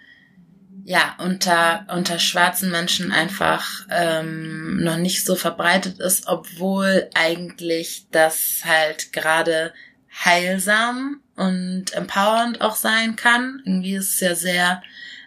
ja, 0.88 1.16
unter, 1.19 1.85
unter 1.93 2.21
schwarzen 2.21 2.71
Menschen 2.71 3.11
einfach 3.11 3.85
ähm, 3.90 4.85
noch 4.85 4.97
nicht 4.97 5.26
so 5.26 5.35
verbreitet 5.35 5.99
ist, 5.99 6.28
obwohl 6.28 7.11
eigentlich 7.12 8.07
das 8.12 8.61
halt 8.64 9.12
gerade 9.12 9.75
heilsam 10.25 11.21
und 11.35 11.93
empowernd 11.93 12.61
auch 12.61 12.76
sein 12.76 13.16
kann. 13.16 13.61
Irgendwie 13.64 13.97
ist 13.97 14.14
es 14.14 14.21
ja 14.21 14.35
sehr 14.37 14.83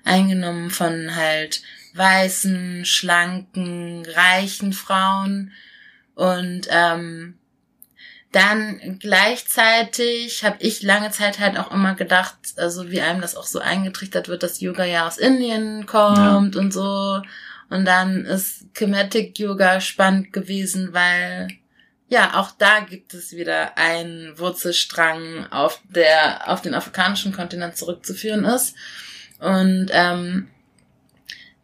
eingenommen 0.05 0.69
von 0.69 1.13
halt 1.17 1.61
weißen, 1.93 2.85
schlanken, 2.85 4.05
reichen 4.05 4.71
Frauen. 4.71 5.51
Und 6.15 6.69
ähm, 6.69 7.38
dann 8.31 8.99
gleichzeitig 8.99 10.43
habe 10.43 10.57
ich 10.59 10.83
lange 10.83 11.09
Zeit 11.09 11.39
halt 11.39 11.57
auch 11.57 11.71
immer 11.71 11.95
gedacht, 11.95 12.37
also 12.57 12.91
wie 12.91 13.01
einem 13.01 13.21
das 13.21 13.35
auch 13.35 13.45
so 13.45 13.59
eingetrichtert 13.59 14.27
wird, 14.27 14.43
dass 14.43 14.61
Yoga 14.61 14.83
ja 14.85 15.07
aus 15.07 15.17
Indien 15.17 15.87
kommt 15.87 16.55
ja. 16.55 16.59
und 16.59 16.71
so. 16.71 17.21
Und 17.69 17.85
dann 17.85 18.25
ist 18.25 18.73
Kemetic 18.73 19.37
Yoga 19.39 19.81
spannend 19.81 20.31
gewesen, 20.31 20.93
weil 20.93 21.47
ja, 22.07 22.39
auch 22.39 22.51
da 22.51 22.79
gibt 22.79 23.13
es 23.13 23.33
wieder 23.33 23.77
einen 23.77 24.37
Wurzelstrang, 24.37 25.45
auf 25.51 25.79
der 25.89 26.49
auf 26.49 26.61
den 26.61 26.73
afrikanischen 26.73 27.31
Kontinent 27.31 27.77
zurückzuführen 27.77 28.45
ist. 28.45 28.75
Und 29.39 29.89
ähm, 29.91 30.49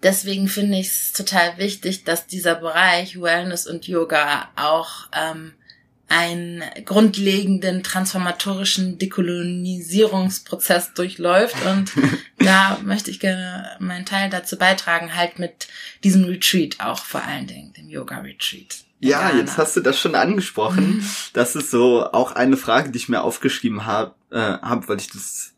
deswegen 0.04 0.48
finde 0.48 0.78
ich 0.78 0.88
es 0.88 1.14
total 1.14 1.58
wichtig, 1.58 2.04
dass 2.04 2.28
dieser 2.28 2.56
Bereich 2.56 3.20
Wellness 3.20 3.66
und 3.66 3.88
Yoga 3.88 4.50
auch 4.56 5.08
ähm, 5.14 5.54
einen 6.08 6.64
grundlegenden 6.86 7.82
transformatorischen 7.84 8.98
Dekolonisierungsprozess 9.00 10.94
durchläuft 10.94 11.56
und 11.66 11.92
da 12.38 12.78
möchte 12.84 13.10
ich 13.10 13.20
gerne 13.20 13.72
meinen 13.80 14.06
Teil 14.06 14.30
dazu 14.30 14.58
beitragen, 14.58 15.16
halt 15.16 15.40
mit 15.40 15.68
diesem 16.04 16.26
Retreat 16.26 16.80
auch 16.80 17.00
vor 17.00 17.24
allen 17.24 17.48
Dingen, 17.48 17.74
dem 17.74 17.90
Yoga 17.90 18.20
Retreat. 18.20 18.86
Ja, 19.00 19.30
Ghana. 19.30 19.40
jetzt 19.40 19.58
hast 19.58 19.76
du 19.76 19.82
das 19.82 20.00
schon 20.00 20.16
angesprochen. 20.16 21.04
Das 21.34 21.56
ist 21.56 21.70
so 21.70 22.10
auch 22.14 22.32
eine 22.32 22.56
Frage, 22.56 22.92
die 22.92 22.98
ich 22.98 23.10
mir 23.10 23.22
aufgeschrieben 23.22 23.86
habe, 23.86 24.16
äh, 24.32 24.38
hab, 24.40 24.88
weil 24.88 25.00
ich 25.00 25.10
das 25.10 25.54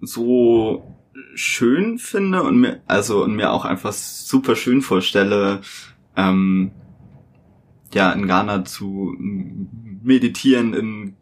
so 0.00 0.96
schön 1.34 1.98
finde 1.98 2.42
und 2.42 2.56
mir 2.58 2.80
also 2.88 3.22
und 3.22 3.36
mir 3.36 3.52
auch 3.52 3.64
einfach 3.64 3.92
super 3.92 4.56
schön 4.56 4.82
vorstelle, 4.82 5.60
ähm, 6.16 6.72
ja 7.94 8.12
in 8.12 8.26
Ghana 8.26 8.64
zu 8.64 9.14
meditieren 9.18 10.74
in 10.74 11.16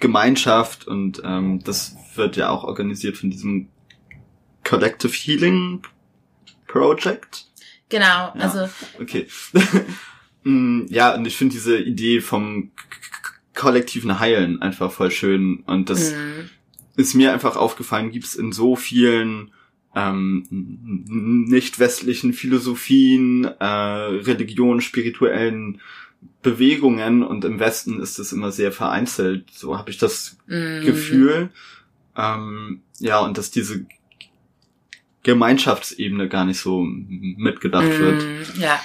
Gemeinschaft 0.00 0.86
und 0.86 1.22
ähm, 1.24 1.62
das 1.64 1.96
wird 2.14 2.36
ja 2.36 2.50
auch 2.50 2.64
organisiert 2.64 3.16
von 3.16 3.30
diesem 3.30 3.68
Collective 4.64 5.12
Healing 5.12 5.82
Project. 6.66 7.46
Genau, 7.88 8.04
ja, 8.04 8.32
also 8.36 8.68
okay. 9.00 9.26
Mm, 10.44 10.86
ja, 10.88 11.14
und 11.14 11.24
ich 11.24 11.36
finde 11.36 11.52
diese 11.52 11.78
Idee 11.78 12.20
vom 12.20 12.72
kollektiven 13.54 14.18
Heilen 14.18 14.60
einfach 14.60 14.90
voll 14.90 15.12
schön 15.12 15.62
und 15.66 15.88
das 15.88 16.12
mhm. 16.12 16.50
ist 16.96 17.14
mir 17.14 17.32
einfach 17.32 17.54
aufgefallen, 17.54 18.10
gibt's 18.10 18.34
in 18.34 18.50
so 18.50 18.74
vielen 18.74 19.52
ähm, 19.94 20.46
nicht 20.50 21.78
westlichen 21.78 22.32
Philosophien, 22.32 23.44
äh, 23.44 23.64
Religionen, 23.64 24.80
spirituellen 24.80 25.80
Bewegungen 26.42 27.22
und 27.22 27.44
im 27.44 27.60
Westen 27.60 28.00
ist 28.00 28.18
es 28.18 28.32
immer 28.32 28.52
sehr 28.52 28.72
vereinzelt. 28.72 29.50
So 29.50 29.76
habe 29.76 29.90
ich 29.90 29.98
das 29.98 30.36
mm. 30.46 30.82
Gefühl. 30.84 31.50
Ähm, 32.16 32.82
ja, 32.98 33.20
und 33.20 33.38
dass 33.38 33.50
diese 33.50 33.84
Gemeinschaftsebene 35.22 36.28
gar 36.28 36.44
nicht 36.44 36.60
so 36.60 36.82
mitgedacht 36.82 37.86
mm, 37.86 37.98
wird. 37.98 38.56
Ja, 38.56 38.80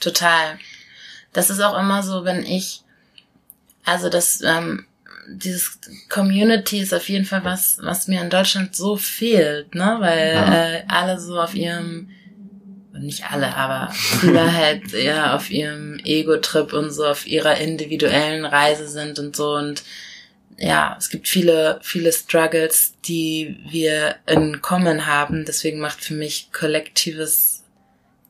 total. 0.00 0.58
Das 1.32 1.50
ist 1.50 1.60
auch 1.60 1.78
immer 1.78 2.02
so, 2.02 2.24
wenn 2.24 2.44
ich, 2.44 2.82
also 3.84 4.08
das, 4.08 4.40
ähm, 4.42 4.86
dieses 5.28 5.78
Community 6.08 6.80
ist 6.80 6.94
auf 6.94 7.08
jeden 7.08 7.24
Fall 7.24 7.44
was, 7.44 7.78
was 7.80 8.08
mir 8.08 8.20
in 8.20 8.30
Deutschland 8.30 8.74
so 8.76 8.96
fehlt, 8.96 9.74
ne? 9.74 9.96
Weil 10.00 10.34
ja. 10.34 10.64
äh, 10.64 10.82
alle 10.88 11.20
so 11.20 11.40
auf 11.40 11.54
ihrem 11.54 12.08
nicht 12.92 13.30
alle, 13.30 13.56
aber 13.56 13.92
viele 13.92 14.52
halt 14.56 14.94
eher 14.94 15.34
auf 15.34 15.50
ihrem 15.50 15.98
Ego-Trip 16.04 16.72
und 16.72 16.90
so 16.90 17.06
auf 17.06 17.26
ihrer 17.26 17.58
individuellen 17.58 18.44
Reise 18.44 18.88
sind 18.88 19.18
und 19.18 19.34
so 19.34 19.54
und 19.54 19.82
ja, 20.56 20.94
es 20.98 21.10
gibt 21.10 21.28
viele, 21.28 21.80
viele 21.82 22.12
Struggles, 22.12 22.94
die 23.04 23.58
wir 23.68 24.16
in 24.26 24.60
Common 24.62 25.06
haben. 25.06 25.44
Deswegen 25.44 25.80
macht 25.80 26.04
für 26.04 26.14
mich 26.14 26.50
kollektives, 26.52 27.62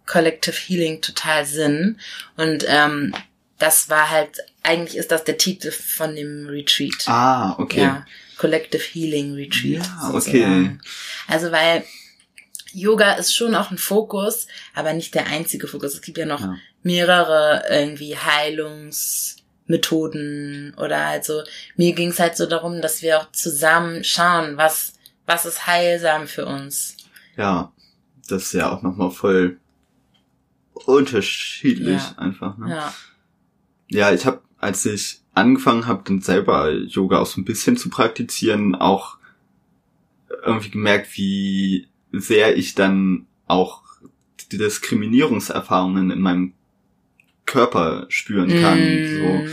Collective 0.07 0.57
Healing 0.57 1.01
total 1.01 1.45
Sinn. 1.45 1.99
Und 2.37 2.65
ähm, 2.67 3.15
das 3.59 3.89
war 3.89 4.11
halt, 4.11 4.39
eigentlich 4.65 4.97
ist 4.97 5.13
das 5.13 5.23
der 5.25 5.39
Titel 5.39 5.71
von 5.71 6.17
dem 6.17 6.49
Retreat. 6.49 7.07
Ah, 7.07 7.55
okay. 7.59 7.83
Ja, 7.83 8.05
Collective 8.37 8.83
Healing 8.83 9.35
Retreat. 9.35 9.87
Ja, 9.87 10.11
okay. 10.13 10.77
Also 11.29 11.53
weil 11.53 11.85
Yoga 12.73 13.13
ist 13.13 13.37
schon 13.37 13.55
auch 13.55 13.71
ein 13.71 13.79
Fokus, 13.79 14.49
aber 14.75 14.93
nicht 14.93 15.15
der 15.15 15.29
einzige 15.29 15.69
Fokus. 15.69 15.95
Es 15.95 16.01
gibt 16.01 16.19
ja 16.19 16.27
noch 16.27 16.41
ja. 16.41 16.57
mehrere 16.83 17.63
irgendwie 17.71 18.17
Heilungsmethoden 18.17 20.75
oder 20.77 20.99
also 20.99 21.45
mir 21.77 21.95
ging 21.95 22.09
es 22.09 22.19
halt 22.19 22.37
so 22.37 22.47
darum, 22.47 22.83
dass 22.83 23.03
wir 23.03 23.21
auch 23.21 23.31
zusammen 23.31 24.03
schauen, 24.03 24.57
was 24.57 24.95
was 25.27 25.47
ist 25.47 25.67
heilsam 25.67 26.27
für 26.27 26.47
uns. 26.47 26.97
Ja, 27.37 27.73
das 28.29 28.45
ist 28.45 28.53
ja 28.55 28.73
auch 28.73 28.83
nochmal 28.83 29.11
voll 29.11 29.59
unterschiedlich 30.87 32.03
ja. 32.03 32.19
einfach. 32.19 32.59
Ne? 32.59 32.71
Ja. 32.71 32.95
ja, 33.89 34.13
ich 34.13 34.27
habe, 34.27 34.43
als 34.65 34.87
ich 34.87 35.21
angefangen 35.35 35.87
habe, 35.87 36.03
dann 36.07 36.23
selber 36.23 36.73
Yoga 36.73 37.19
auch 37.19 37.27
so 37.27 37.39
ein 37.39 37.45
bisschen 37.45 37.77
zu 37.77 37.91
praktizieren, 37.91 38.75
auch 38.75 39.19
irgendwie 40.45 40.71
gemerkt, 40.71 41.17
wie 41.19 41.89
sehr 42.13 42.57
ich 42.57 42.75
dann 42.75 43.27
auch 43.47 43.83
die 44.51 44.57
Diskriminierungserfahrungen 44.57 46.11
in 46.11 46.21
meinem 46.21 46.55
Körper 47.45 48.07
spüren 48.09 48.49
kann. 48.49 48.79
Mm. 48.79 49.49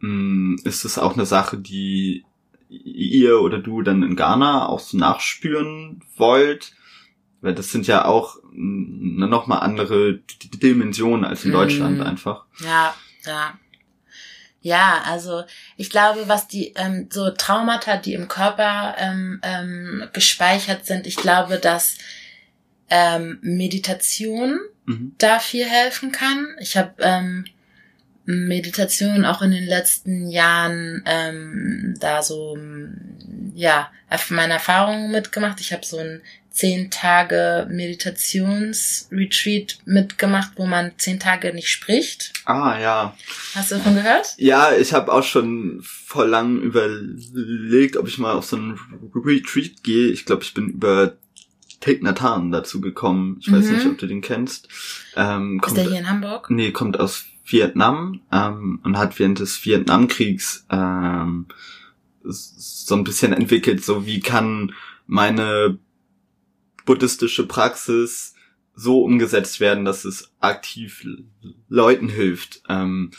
So 0.00 0.06
mm, 0.06 0.56
ist 0.64 0.84
es 0.84 0.98
auch 0.98 1.14
eine 1.14 1.26
Sache, 1.26 1.56
die 1.56 2.24
ihr 2.68 3.40
oder 3.40 3.58
du 3.58 3.80
dann 3.80 4.02
in 4.02 4.16
Ghana 4.16 4.68
auch 4.68 4.80
so 4.80 4.98
nachspüren 4.98 6.02
wollt? 6.16 6.74
Weil 7.40 7.54
das 7.54 7.72
sind 7.72 7.86
ja 7.86 8.04
auch 8.04 8.36
mm, 8.52 9.16
eine 9.16 9.28
nochmal 9.28 9.60
andere 9.60 10.20
Dimensionen 10.62 11.24
als 11.24 11.44
in 11.46 11.52
Mm. 11.52 11.54
Deutschland 11.54 12.00
einfach. 12.00 12.44
Ja, 12.60 12.94
ja. 13.24 13.54
Ja, 14.62 15.02
also 15.04 15.44
ich 15.76 15.90
glaube, 15.90 16.28
was 16.28 16.46
die 16.48 16.72
ähm, 16.76 17.08
so 17.12 17.30
Traumata, 17.30 17.96
die 17.96 18.14
im 18.14 18.28
Körper 18.28 18.94
ähm, 18.98 19.40
ähm, 19.42 20.08
gespeichert 20.12 20.86
sind, 20.86 21.06
ich 21.06 21.16
glaube, 21.16 21.58
dass 21.58 21.98
ähm, 22.88 23.38
Meditation 23.42 24.58
Mhm. 24.84 25.14
da 25.18 25.38
viel 25.38 25.64
helfen 25.64 26.10
kann. 26.10 26.56
Ich 26.58 26.76
habe 26.76 26.94
ähm, 26.98 27.44
Meditation 28.24 29.24
auch 29.24 29.42
in 29.42 29.52
den 29.52 29.66
letzten 29.66 30.28
Jahren 30.28 31.02
ähm, 31.06 31.94
da 32.00 32.22
so 32.22 32.58
ja 33.54 33.90
auf 34.08 34.30
meine 34.30 34.54
Erfahrungen 34.54 35.10
mitgemacht. 35.10 35.60
Ich 35.60 35.72
habe 35.72 35.84
so 35.84 35.98
ein 35.98 36.22
zehn 36.52 36.90
Tage 36.90 37.66
Meditationsretreat 37.70 39.78
mitgemacht, 39.84 40.52
wo 40.56 40.66
man 40.66 40.92
zehn 40.98 41.18
Tage 41.18 41.52
nicht 41.54 41.68
spricht. 41.68 42.32
Ah 42.44 42.78
ja. 42.80 43.16
Hast 43.54 43.70
du 43.70 43.76
davon 43.76 43.94
gehört? 43.94 44.34
Ja, 44.36 44.74
ich 44.74 44.92
habe 44.92 45.12
auch 45.12 45.24
schon 45.24 45.80
vor 45.82 46.26
lang 46.26 46.60
überlegt, 46.60 47.96
ob 47.96 48.06
ich 48.08 48.18
mal 48.18 48.32
auf 48.32 48.44
so 48.46 48.56
einen 48.56 48.78
Retreat 49.14 49.82
gehe. 49.82 50.08
Ich 50.08 50.24
glaube, 50.26 50.42
ich 50.42 50.54
bin 50.54 50.68
über 50.68 51.14
Take 51.80 52.04
Nathan 52.04 52.52
dazu 52.52 52.80
gekommen. 52.80 53.38
Ich 53.40 53.50
weiß 53.50 53.70
Mhm. 53.70 53.76
nicht, 53.76 53.86
ob 53.86 53.98
du 53.98 54.06
den 54.06 54.20
kennst. 54.20 54.68
Ähm, 55.16 55.56
Ist 55.56 55.62
kommt, 55.62 55.76
der 55.78 55.84
hier 55.88 55.98
in 56.00 56.08
Hamburg? 56.08 56.50
nee, 56.50 56.70
kommt 56.70 57.00
aus 57.00 57.24
Vietnam 57.44 58.20
ähm, 58.30 58.78
und 58.84 58.98
hat 58.98 59.18
während 59.18 59.40
des 59.40 59.64
Vietnamkriegs 59.64 60.64
ähm, 60.70 61.46
so 62.24 62.94
ein 62.94 63.02
bisschen 63.04 63.32
entwickelt, 63.32 63.84
so 63.84 64.06
wie 64.06 64.20
kann 64.20 64.72
meine 65.08 65.76
buddhistische 66.84 67.46
Praxis 67.46 68.34
so 68.74 69.02
umgesetzt 69.02 69.60
werden, 69.60 69.84
dass 69.84 70.04
es 70.04 70.32
aktiv 70.40 71.06
Leuten 71.68 72.08
hilft. 72.08 72.62
Ähm, 72.68 73.10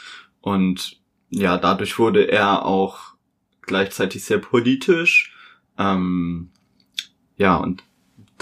und 0.41 0.99
ja, 1.29 1.57
dadurch 1.57 1.99
wurde 1.99 2.23
er 2.23 2.65
auch 2.65 3.15
gleichzeitig 3.61 4.23
sehr 4.23 4.39
politisch. 4.39 5.33
Ähm, 5.77 6.49
ja, 7.37 7.55
und 7.55 7.83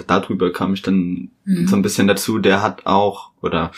darüber 0.07 0.51
kam 0.51 0.73
ich 0.73 0.81
dann 0.81 1.31
Mhm. 1.43 1.67
so 1.67 1.75
ein 1.75 1.81
bisschen 1.81 2.07
dazu. 2.07 2.39
Der 2.39 2.61
hat 2.61 2.85
auch, 2.85 3.31
oder 3.41 3.71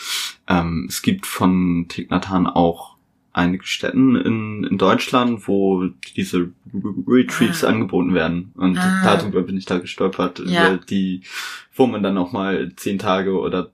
ähm, 0.48 0.86
es 0.88 1.02
gibt 1.02 1.26
von 1.26 1.88
Hanh 2.10 2.46
auch 2.46 2.93
einige 3.34 3.66
Städten 3.66 4.16
in, 4.16 4.64
in 4.64 4.78
Deutschland, 4.78 5.46
wo 5.48 5.88
diese 6.16 6.50
Retreats 7.06 7.62
Ah. 7.64 7.68
angeboten 7.68 8.14
werden. 8.14 8.52
Und 8.56 8.78
Ah. 8.78 9.02
darüber 9.04 9.42
bin 9.42 9.58
ich 9.58 9.66
da 9.66 9.78
gestolpert, 9.78 10.40
Ja. 10.46 10.76
die, 10.76 11.22
wo 11.74 11.86
man 11.86 12.02
dann 12.02 12.16
auch 12.16 12.32
mal 12.32 12.72
zehn 12.76 12.98
Tage 12.98 13.38
oder 13.38 13.70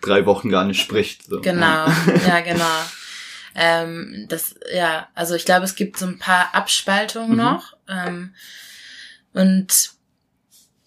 drei 0.00 0.24
Wochen 0.26 0.48
gar 0.48 0.64
nicht 0.64 0.80
spricht. 0.80 1.24
So. 1.24 1.40
Genau, 1.40 1.86
ja, 2.26 2.40
genau. 2.40 2.64
Ähm, 3.56 4.26
das, 4.28 4.54
ja, 4.72 5.08
also 5.14 5.34
ich 5.34 5.44
glaube, 5.44 5.64
es 5.64 5.74
gibt 5.74 5.98
so 5.98 6.06
ein 6.06 6.18
paar 6.18 6.54
Abspaltungen 6.54 7.32
Mhm. 7.32 7.36
noch. 7.36 7.76
Ähm, 7.88 8.30
und 9.32 9.90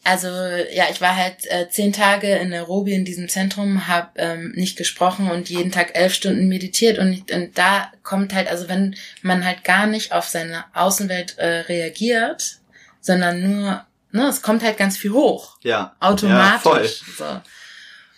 also 0.03 0.27
ja, 0.27 0.85
ich 0.91 0.99
war 0.99 1.15
halt 1.15 1.45
äh, 1.49 1.69
zehn 1.69 1.93
Tage 1.93 2.35
in 2.35 2.49
Nairobi 2.49 2.93
in 2.93 3.05
diesem 3.05 3.29
Zentrum, 3.29 3.87
habe 3.87 4.09
ähm, 4.15 4.51
nicht 4.55 4.77
gesprochen 4.77 5.31
und 5.31 5.49
jeden 5.49 5.71
Tag 5.71 5.95
elf 5.95 6.13
Stunden 6.13 6.47
meditiert 6.47 6.99
und, 6.99 7.31
und 7.31 7.57
da 7.57 7.91
kommt 8.03 8.33
halt, 8.33 8.49
also 8.49 8.67
wenn 8.67 8.95
man 9.21 9.45
halt 9.45 9.63
gar 9.63 9.87
nicht 9.87 10.11
auf 10.11 10.27
seine 10.27 10.65
Außenwelt 10.73 11.37
äh, 11.37 11.61
reagiert, 11.61 12.57
sondern 12.99 13.41
nur, 13.41 13.85
ne, 14.11 14.27
es 14.27 14.41
kommt 14.41 14.63
halt 14.63 14.77
ganz 14.77 14.97
viel 14.97 15.11
hoch 15.11 15.57
Ja, 15.61 15.95
automatisch. 15.99 17.01
Ja, 17.17 17.41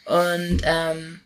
so. 0.06 0.14
Und 0.14 0.62
ähm, 0.64 1.22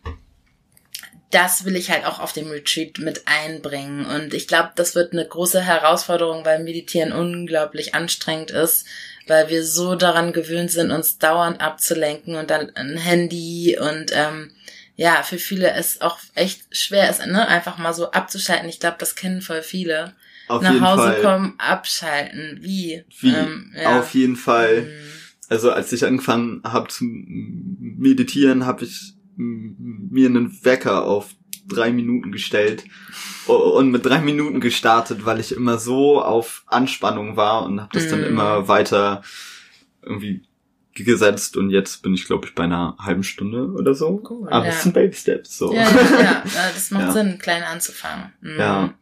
das 1.32 1.64
will 1.66 1.76
ich 1.76 1.92
halt 1.92 2.06
auch 2.06 2.20
auf 2.20 2.34
dem 2.34 2.50
Retreat 2.50 2.98
mit 2.98 3.24
einbringen. 3.28 4.06
Und 4.06 4.34
ich 4.34 4.48
glaube, 4.48 4.72
das 4.76 4.96
wird 4.96 5.14
eine 5.14 5.28
große 5.28 5.62
Herausforderung, 5.62 6.44
weil 6.44 6.64
Meditieren 6.64 7.12
unglaublich 7.12 7.94
anstrengend 7.94 8.52
ist, 8.52 8.86
weil 9.30 9.50
wir 9.50 9.64
so 9.64 9.96
daran 9.96 10.34
gewöhnt 10.34 10.72
sind, 10.72 10.92
uns 10.92 11.18
dauernd 11.18 11.62
abzulenken 11.62 12.36
und 12.36 12.50
dann 12.50 12.76
ein 12.76 12.98
Handy 12.98 13.78
und 13.80 14.12
ähm, 14.14 14.52
ja, 14.96 15.24
für 15.24 15.38
viele 15.38 15.78
ist 15.80 16.02
auch 16.02 16.20
echt 16.36 16.76
schwer, 16.76 17.10
ist, 17.10 17.26
ne, 17.26 17.48
einfach 17.48 17.78
mal 17.78 17.94
so 17.94 18.12
abzuschalten. 18.12 18.68
Ich 18.68 18.82
glaube, 18.82 18.98
das 19.00 19.16
kennen 19.16 19.42
voll 19.42 19.62
viele. 19.62 20.14
auf 20.50 20.62
Nach 20.62 20.82
Hause 20.82 21.04
Fall. 21.04 21.22
kommen, 21.22 21.54
abschalten. 21.58 22.58
Wie? 22.62 23.06
Wie? 23.22 23.34
Ähm, 23.34 23.74
ja. 23.82 24.00
Auf 24.00 24.14
jeden 24.14 24.36
Fall. 24.36 24.82
Mhm. 24.82 24.88
Also 25.48 25.72
als 25.72 25.94
ich 25.94 26.06
angefangen 26.06 26.62
habe 26.66 26.90
zu 26.90 27.06
meditieren, 27.06 28.66
habe 28.66 28.84
ich 28.84 29.14
mir 29.38 30.28
einen 30.28 30.66
Wecker 30.66 31.06
auf 31.06 31.30
drei 31.70 31.92
Minuten 31.92 32.32
gestellt 32.32 32.84
und 33.48 33.92
mit 33.92 34.06
drei 34.06 34.20
Minuten 34.20 34.60
gestartet, 34.60 35.26
weil 35.26 35.40
ich 35.40 35.52
immer 35.56 35.78
so 35.78 36.22
auf 36.22 36.64
Anspannung 36.68 37.36
war 37.38 37.64
und 37.64 37.80
habe 37.82 37.90
das 37.94 38.08
dann 38.10 38.22
Mm. 38.22 38.26
immer 38.26 38.68
weiter 38.68 39.24
irgendwie 40.04 40.44
gesetzt 40.96 41.56
und 41.56 41.70
jetzt 41.70 42.02
bin 42.04 42.14
ich 42.14 42.26
glaube 42.26 42.48
ich 42.48 42.56
bei 42.56 42.64
einer 42.66 42.98
halben 43.00 43.24
Stunde 43.24 43.68
oder 43.72 43.94
so. 43.94 44.22
Cool, 44.30 44.50
Aber 44.50 44.66
ja. 44.66 44.72
es 44.72 44.84
sind 44.84 44.94
Baby 44.94 45.14
Steps 45.16 45.58
so. 45.58 45.74
Ja, 45.74 45.84
ja, 45.84 45.90
ja, 46.46 46.72
das 46.74 46.92
macht 46.92 47.04
Ja. 47.06 47.12
Sinn, 47.14 47.38
klein 47.40 47.64
anzufangen. 47.64 48.34
Mhm. 48.42 48.60
Ja. 48.60 48.94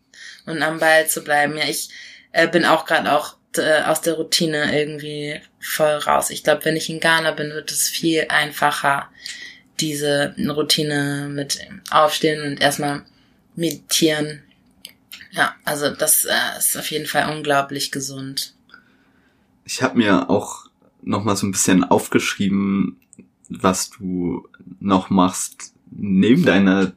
Und 0.45 0.61
am 0.61 0.79
Ball 0.79 1.07
zu 1.07 1.23
bleiben. 1.23 1.57
Ja, 1.57 1.63
ich 1.67 1.89
äh, 2.33 2.47
bin 2.47 2.65
auch 2.65 2.85
gerade 2.85 3.11
auch 3.13 3.35
äh, 3.57 3.81
aus 3.83 4.01
der 4.01 4.13
Routine 4.13 4.79
irgendwie 4.79 5.39
voll 5.59 5.93
raus. 5.93 6.29
Ich 6.29 6.43
glaube, 6.43 6.65
wenn 6.65 6.75
ich 6.75 6.89
in 6.89 6.99
Ghana 6.99 7.31
bin, 7.31 7.49
wird 7.51 7.71
es 7.71 7.89
viel 7.89 8.25
einfacher, 8.29 9.09
diese 9.79 10.35
Routine 10.49 11.29
mit 11.31 11.59
Aufstehen 11.91 12.41
und 12.43 12.61
erstmal 12.61 13.03
meditieren. 13.55 14.41
Ja, 15.31 15.55
also 15.65 15.89
das 15.89 16.25
äh, 16.25 16.57
ist 16.57 16.77
auf 16.77 16.89
jeden 16.89 17.05
Fall 17.05 17.35
unglaublich 17.35 17.91
gesund. 17.91 18.53
Ich 19.65 19.81
habe 19.81 19.97
mir 19.97 20.29
auch 20.29 20.67
noch 21.01 21.23
mal 21.23 21.35
so 21.35 21.45
ein 21.45 21.51
bisschen 21.51 21.83
aufgeschrieben, 21.83 22.97
was 23.49 23.89
du 23.89 24.47
noch 24.79 25.09
machst 25.09 25.73
neben 25.91 26.43
deiner 26.43 26.93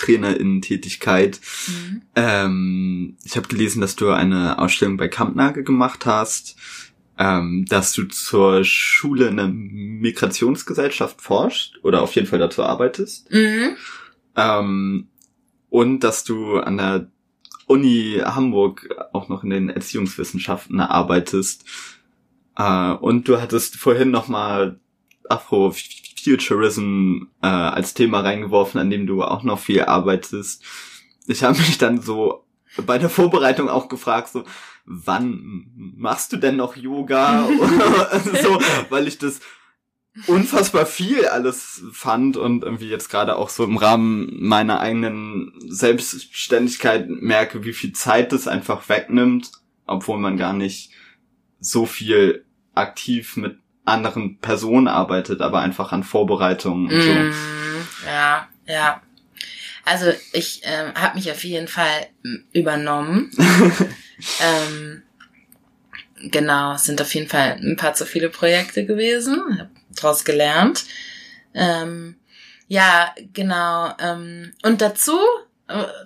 Trainerinnen-Tätigkeit. 0.00 1.40
Mhm. 1.66 2.02
Ähm, 2.16 3.16
ich 3.24 3.36
habe 3.36 3.48
gelesen, 3.48 3.80
dass 3.80 3.96
du 3.96 4.10
eine 4.10 4.58
Ausstellung 4.58 4.96
bei 4.96 5.08
Kampnagel 5.08 5.62
gemacht 5.62 6.06
hast, 6.06 6.56
ähm, 7.20 7.66
dass 7.68 7.92
du 7.92 8.04
zur 8.04 8.64
Schule 8.64 9.28
in 9.28 9.36
der 9.36 9.48
Migrationsgesellschaft 9.48 11.20
forscht 11.20 11.78
oder 11.82 12.00
auf 12.00 12.14
jeden 12.14 12.26
Fall 12.26 12.38
dazu 12.38 12.64
arbeitest 12.64 13.30
Mhm. 13.30 13.76
ähm, 14.36 15.08
und 15.68 16.00
dass 16.00 16.24
du 16.24 16.56
an 16.56 16.78
der 16.78 17.10
Uni 17.66 18.20
Hamburg 18.24 18.88
auch 19.12 19.28
noch 19.28 19.44
in 19.44 19.50
den 19.50 19.68
Erziehungswissenschaften 19.68 20.80
arbeitest. 20.80 21.64
Äh, 22.56 22.92
und 22.94 23.28
du 23.28 23.40
hattest 23.40 23.76
vorhin 23.76 24.10
nochmal 24.10 24.80
Afrofuturism 25.28 27.26
äh, 27.42 27.46
als 27.46 27.94
Thema 27.94 28.20
reingeworfen, 28.20 28.80
an 28.80 28.90
dem 28.90 29.06
du 29.06 29.22
auch 29.22 29.42
noch 29.44 29.58
viel 29.60 29.82
arbeitest. 29.82 30.64
Ich 31.26 31.44
habe 31.44 31.58
mich 31.58 31.78
dann 31.78 32.00
so 32.00 32.44
bei 32.86 32.98
der 32.98 33.10
Vorbereitung 33.10 33.68
auch 33.68 33.88
gefragt, 33.88 34.30
so, 34.30 34.44
wann 34.90 35.70
machst 35.96 36.32
du 36.32 36.36
denn 36.36 36.56
noch 36.56 36.76
Yoga? 36.76 37.48
so, 38.42 38.60
weil 38.88 39.06
ich 39.06 39.18
das 39.18 39.40
unfassbar 40.26 40.84
viel 40.84 41.26
alles 41.26 41.84
fand 41.92 42.36
und 42.36 42.64
irgendwie 42.64 42.88
jetzt 42.88 43.08
gerade 43.08 43.36
auch 43.36 43.48
so 43.48 43.62
im 43.64 43.76
Rahmen 43.76 44.28
meiner 44.40 44.80
eigenen 44.80 45.52
Selbstständigkeit 45.68 47.08
merke, 47.08 47.64
wie 47.64 47.72
viel 47.72 47.92
Zeit 47.92 48.32
das 48.32 48.48
einfach 48.48 48.88
wegnimmt, 48.88 49.52
obwohl 49.86 50.18
man 50.18 50.36
gar 50.36 50.52
nicht 50.52 50.90
so 51.60 51.86
viel 51.86 52.44
aktiv 52.74 53.36
mit 53.36 53.58
anderen 53.84 54.38
Personen 54.38 54.88
arbeitet, 54.88 55.40
aber 55.40 55.60
einfach 55.60 55.92
an 55.92 56.02
Vorbereitungen 56.02 56.86
und 56.86 57.00
so. 57.00 57.12
Mm, 57.12 57.32
ja, 58.06 58.48
ja. 58.66 59.02
Also 59.84 60.12
ich 60.32 60.60
ähm, 60.64 60.94
habe 60.94 61.16
mich 61.16 61.30
auf 61.30 61.42
jeden 61.44 61.68
Fall 61.68 62.06
m, 62.24 62.44
übernommen. 62.52 63.30
ähm, 64.40 65.02
genau, 66.30 66.74
es 66.74 66.84
sind 66.84 67.00
auf 67.00 67.14
jeden 67.14 67.28
Fall 67.28 67.58
ein 67.60 67.76
paar 67.76 67.94
zu 67.94 68.06
viele 68.06 68.28
Projekte 68.28 68.84
gewesen. 68.84 69.58
Hab 69.58 69.68
daraus 69.90 70.24
gelernt. 70.24 70.84
Ähm, 71.54 72.16
ja, 72.68 73.14
genau. 73.32 73.92
Ähm, 73.98 74.52
und 74.62 74.80
dazu, 74.80 75.18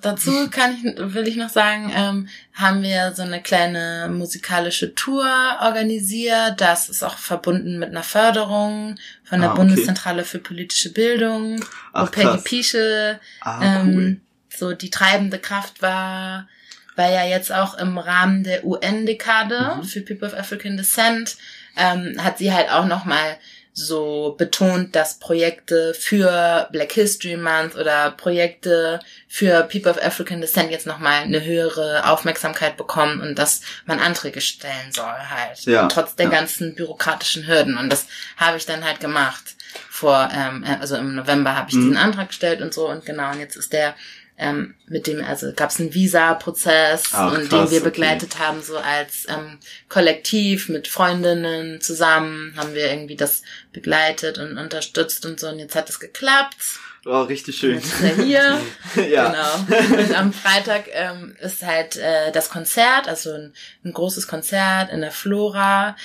dazu 0.00 0.50
kann 0.50 0.74
ich, 0.74 0.84
will 1.14 1.26
ich 1.28 1.36
noch 1.36 1.48
sagen, 1.48 1.92
ähm, 1.94 2.28
haben 2.52 2.82
wir 2.82 3.12
so 3.14 3.22
eine 3.22 3.42
kleine 3.42 4.08
musikalische 4.10 4.94
Tour 4.94 5.26
organisiert. 5.60 6.60
Das 6.60 6.88
ist 6.88 7.02
auch 7.02 7.16
verbunden 7.18 7.78
mit 7.78 7.90
einer 7.90 8.02
Förderung 8.02 8.96
von 9.24 9.40
der 9.40 9.50
Ah, 9.50 9.52
okay. 9.52 9.62
Bundeszentrale 9.62 10.24
für 10.24 10.38
politische 10.38 10.92
Bildung, 10.92 11.60
wo 11.60 11.64
Ach, 11.92 12.10
Peggy 12.10 12.26
krass. 12.28 12.44
Piesche 12.44 13.20
Ah, 13.40 13.60
ähm, 13.62 13.94
cool. 13.94 14.20
so 14.48 14.72
die 14.72 14.90
treibende 14.90 15.38
Kraft 15.38 15.82
war, 15.82 16.48
weil 16.96 17.12
ja 17.12 17.24
jetzt 17.24 17.52
auch 17.52 17.76
im 17.78 17.98
Rahmen 17.98 18.44
der 18.44 18.64
UN-Dekade 18.64 19.76
mhm. 19.76 19.84
für 19.84 20.00
People 20.00 20.28
of 20.28 20.34
African 20.34 20.76
Descent 20.76 21.36
ähm, 21.76 22.16
hat 22.22 22.38
sie 22.38 22.52
halt 22.52 22.70
auch 22.70 22.86
noch 22.86 23.04
mal 23.04 23.36
so 23.76 24.36
betont, 24.38 24.94
dass 24.94 25.18
Projekte 25.18 25.94
für 25.94 26.68
Black 26.70 26.92
History 26.92 27.36
Month 27.36 27.74
oder 27.74 28.12
Projekte 28.12 29.00
für 29.26 29.64
People 29.64 29.90
of 29.90 30.00
African 30.00 30.40
Descent 30.40 30.70
jetzt 30.70 30.86
nochmal 30.86 31.22
eine 31.22 31.44
höhere 31.44 32.08
Aufmerksamkeit 32.08 32.76
bekommen 32.76 33.20
und 33.20 33.36
dass 33.36 33.62
man 33.84 33.98
Anträge 33.98 34.40
stellen 34.40 34.92
soll 34.92 35.04
halt. 35.04 35.64
Ja, 35.64 35.88
trotz 35.88 36.14
der 36.14 36.26
ja. 36.26 36.30
ganzen 36.30 36.76
bürokratischen 36.76 37.48
Hürden. 37.48 37.76
Und 37.76 37.90
das 37.90 38.06
habe 38.36 38.56
ich 38.56 38.64
dann 38.64 38.84
halt 38.84 39.00
gemacht. 39.00 39.56
Vor, 39.90 40.28
ähm, 40.32 40.64
also 40.80 40.94
im 40.94 41.16
November 41.16 41.56
habe 41.56 41.70
ich 41.70 41.74
mhm. 41.74 41.80
diesen 41.80 41.96
Antrag 41.96 42.28
gestellt 42.28 42.62
und 42.62 42.72
so 42.72 42.88
und 42.88 43.04
genau, 43.04 43.32
und 43.32 43.40
jetzt 43.40 43.56
ist 43.56 43.72
der 43.72 43.96
ähm, 44.36 44.74
mit 44.86 45.06
dem, 45.06 45.24
also 45.24 45.52
gab 45.54 45.70
es 45.70 45.78
einen 45.78 45.94
Visa-Prozess 45.94 47.14
und 47.14 47.52
den 47.52 47.70
wir 47.70 47.80
begleitet 47.80 48.34
okay. 48.34 48.44
haben, 48.44 48.62
so 48.62 48.76
als 48.76 49.26
ähm, 49.28 49.58
Kollektiv 49.88 50.68
mit 50.68 50.88
Freundinnen 50.88 51.80
zusammen, 51.80 52.54
haben 52.56 52.74
wir 52.74 52.90
irgendwie 52.90 53.16
das 53.16 53.42
begleitet 53.72 54.38
und 54.38 54.58
unterstützt 54.58 55.24
und 55.24 55.38
so 55.38 55.48
und 55.48 55.58
jetzt 55.60 55.76
hat 55.76 55.88
es 55.88 56.00
geklappt. 56.00 56.56
Oh, 57.06 57.22
richtig 57.22 57.58
schön. 57.58 57.74
Jetzt 57.74 57.92
ist 57.92 58.02
er 58.02 58.24
hier. 58.24 58.60
ja. 59.10 59.64
Genau. 59.66 60.02
Und 60.02 60.14
am 60.14 60.32
Freitag 60.32 60.86
ähm, 60.92 61.36
ist 61.38 61.62
halt 61.62 61.96
äh, 61.96 62.32
das 62.32 62.48
Konzert, 62.48 63.08
also 63.08 63.30
ein, 63.30 63.52
ein 63.84 63.92
großes 63.92 64.26
Konzert 64.26 64.90
in 64.90 65.02
der 65.02 65.12
Flora 65.12 65.96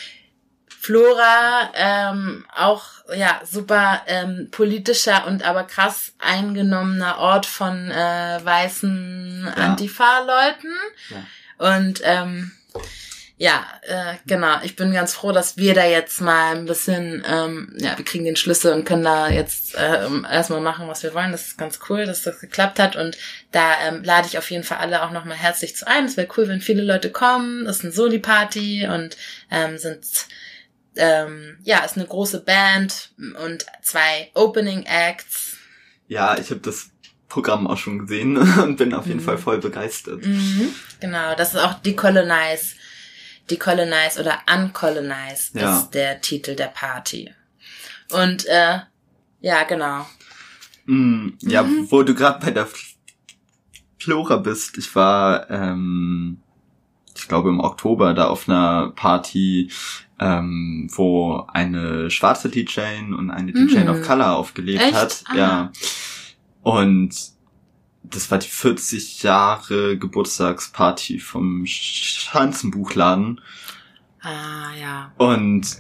Flora 0.82 1.72
ähm, 1.74 2.46
auch 2.56 2.86
ja 3.14 3.42
super 3.44 4.02
ähm, 4.08 4.48
politischer 4.50 5.28
und 5.28 5.44
aber 5.46 5.66
krass 5.66 6.14
eingenommener 6.20 7.18
Ort 7.18 7.46
von 7.46 7.92
äh, 7.92 8.40
weißen 8.42 9.44
ja. 9.46 9.64
Antifa-Leuten. 9.66 10.74
Ja. 11.10 11.74
Und 11.74 12.02
ähm, 12.06 12.54
ja, 13.38 13.66
äh, 13.82 14.16
genau. 14.26 14.58
Ich 14.64 14.78
bin 14.78 14.94
ganz 14.94 15.14
froh, 15.14 15.34
dass 15.34 15.58
wir 15.58 15.74
da 15.74 15.86
jetzt 15.86 16.22
mal 16.22 16.56
ein 16.56 16.66
bisschen, 16.66 17.24
ähm, 17.26 17.74
ja, 17.78 17.98
wir 17.98 18.06
kriegen 18.06 18.26
den 18.26 18.38
Schlüssel 18.38 18.74
und 18.74 18.86
können 18.86 19.04
da 19.04 19.30
jetzt 19.30 19.76
äh, 19.76 20.08
erstmal 20.30 20.62
machen, 20.62 20.88
was 20.88 21.04
wir 21.04 21.14
wollen. 21.14 21.34
Das 21.34 21.48
ist 21.48 21.58
ganz 21.58 21.80
cool, 21.90 22.06
dass 22.06 22.24
das 22.24 22.40
geklappt 22.40 22.80
hat. 22.80 22.96
Und 22.96 23.18
da 23.52 23.76
ähm, 23.86 24.04
lade 24.04 24.28
ich 24.28 24.38
auf 24.38 24.50
jeden 24.50 24.64
Fall 24.64 24.78
alle 24.78 25.04
auch 25.04 25.12
nochmal 25.12 25.38
herzlich 25.38 25.76
zu 25.76 25.88
ein. 25.88 26.06
Es 26.06 26.16
wäre 26.16 26.30
cool, 26.38 26.48
wenn 26.48 26.62
viele 26.62 26.84
Leute 26.84 27.12
kommen. 27.12 27.66
Das 27.66 27.78
ist 27.78 27.84
eine 27.84 27.94
Soli-Party 27.94 28.88
und 28.88 29.18
ähm, 29.52 29.78
sind 29.78 30.06
ähm, 31.00 31.58
ja, 31.64 31.80
ist 31.80 31.98
eine 31.98 32.06
große 32.06 32.42
Band 32.42 33.12
und 33.44 33.66
zwei 33.82 34.30
Opening 34.36 34.84
Acts. 34.84 35.58
Ja, 36.08 36.38
ich 36.38 36.50
habe 36.50 36.60
das 36.60 36.92
Programm 37.28 37.68
auch 37.68 37.78
schon 37.78 38.00
gesehen 38.00 38.38
und 38.62 38.78
bin 38.78 38.94
auf 38.94 39.08
jeden 39.08 39.20
mhm. 39.20 39.26
Fall 39.26 39.38
voll 39.38 39.60
begeistert. 39.60 40.26
Mhm. 40.26 40.74
Genau, 41.00 41.36
das 41.36 41.54
ist 41.54 41.60
auch 41.60 41.76
Decolonize. 41.76 42.76
Decolonize 43.50 44.20
oder 44.20 44.40
Uncolonize 44.54 45.52
ja. 45.54 45.80
ist 45.80 45.92
der 45.92 46.22
Titel 46.22 46.56
der 46.56 46.68
Party. 46.68 47.34
Und 48.12 48.46
äh, 48.48 48.80
ja, 49.42 49.64
genau. 49.64 50.06
Mm, 50.86 51.30
ja, 51.42 51.64
mhm. 51.64 51.90
wo 51.90 52.04
du 52.04 52.14
gerade 52.14 52.46
bei 52.46 52.52
der 52.52 52.68
Flora 54.00 54.38
bist, 54.38 54.78
ich 54.78 54.94
war, 54.96 55.50
ähm, 55.50 56.42
glaube 57.30 57.50
im 57.50 57.62
Oktober 57.62 58.14
da 58.14 58.28
auf 58.28 58.50
einer 58.50 58.92
Party 58.96 59.70
ähm, 60.20 60.88
wo 60.92 61.46
eine 61.48 62.12
schwarze 62.12 62.50
DJ 62.50 62.82
und 63.18 63.32
eine 63.32 63.54
DJ 63.54 63.80
mhm. 63.80 63.90
of 63.90 64.02
Color 64.02 64.36
aufgelegt 64.36 64.82
Echt? 64.82 64.94
hat. 64.94 65.24
Ah. 65.28 65.38
Ja. 65.38 65.72
Und 66.62 67.16
das 68.04 68.30
war 68.32 68.38
die 68.38 68.48
40 68.48 69.24
Jahre 69.24 69.98
Geburtstagsparty 69.98 71.20
vom 71.20 71.66
Schanzenbuchladen. 71.66 73.40
Ah, 74.22 74.74
ja. 74.80 75.14
Und 75.18 75.78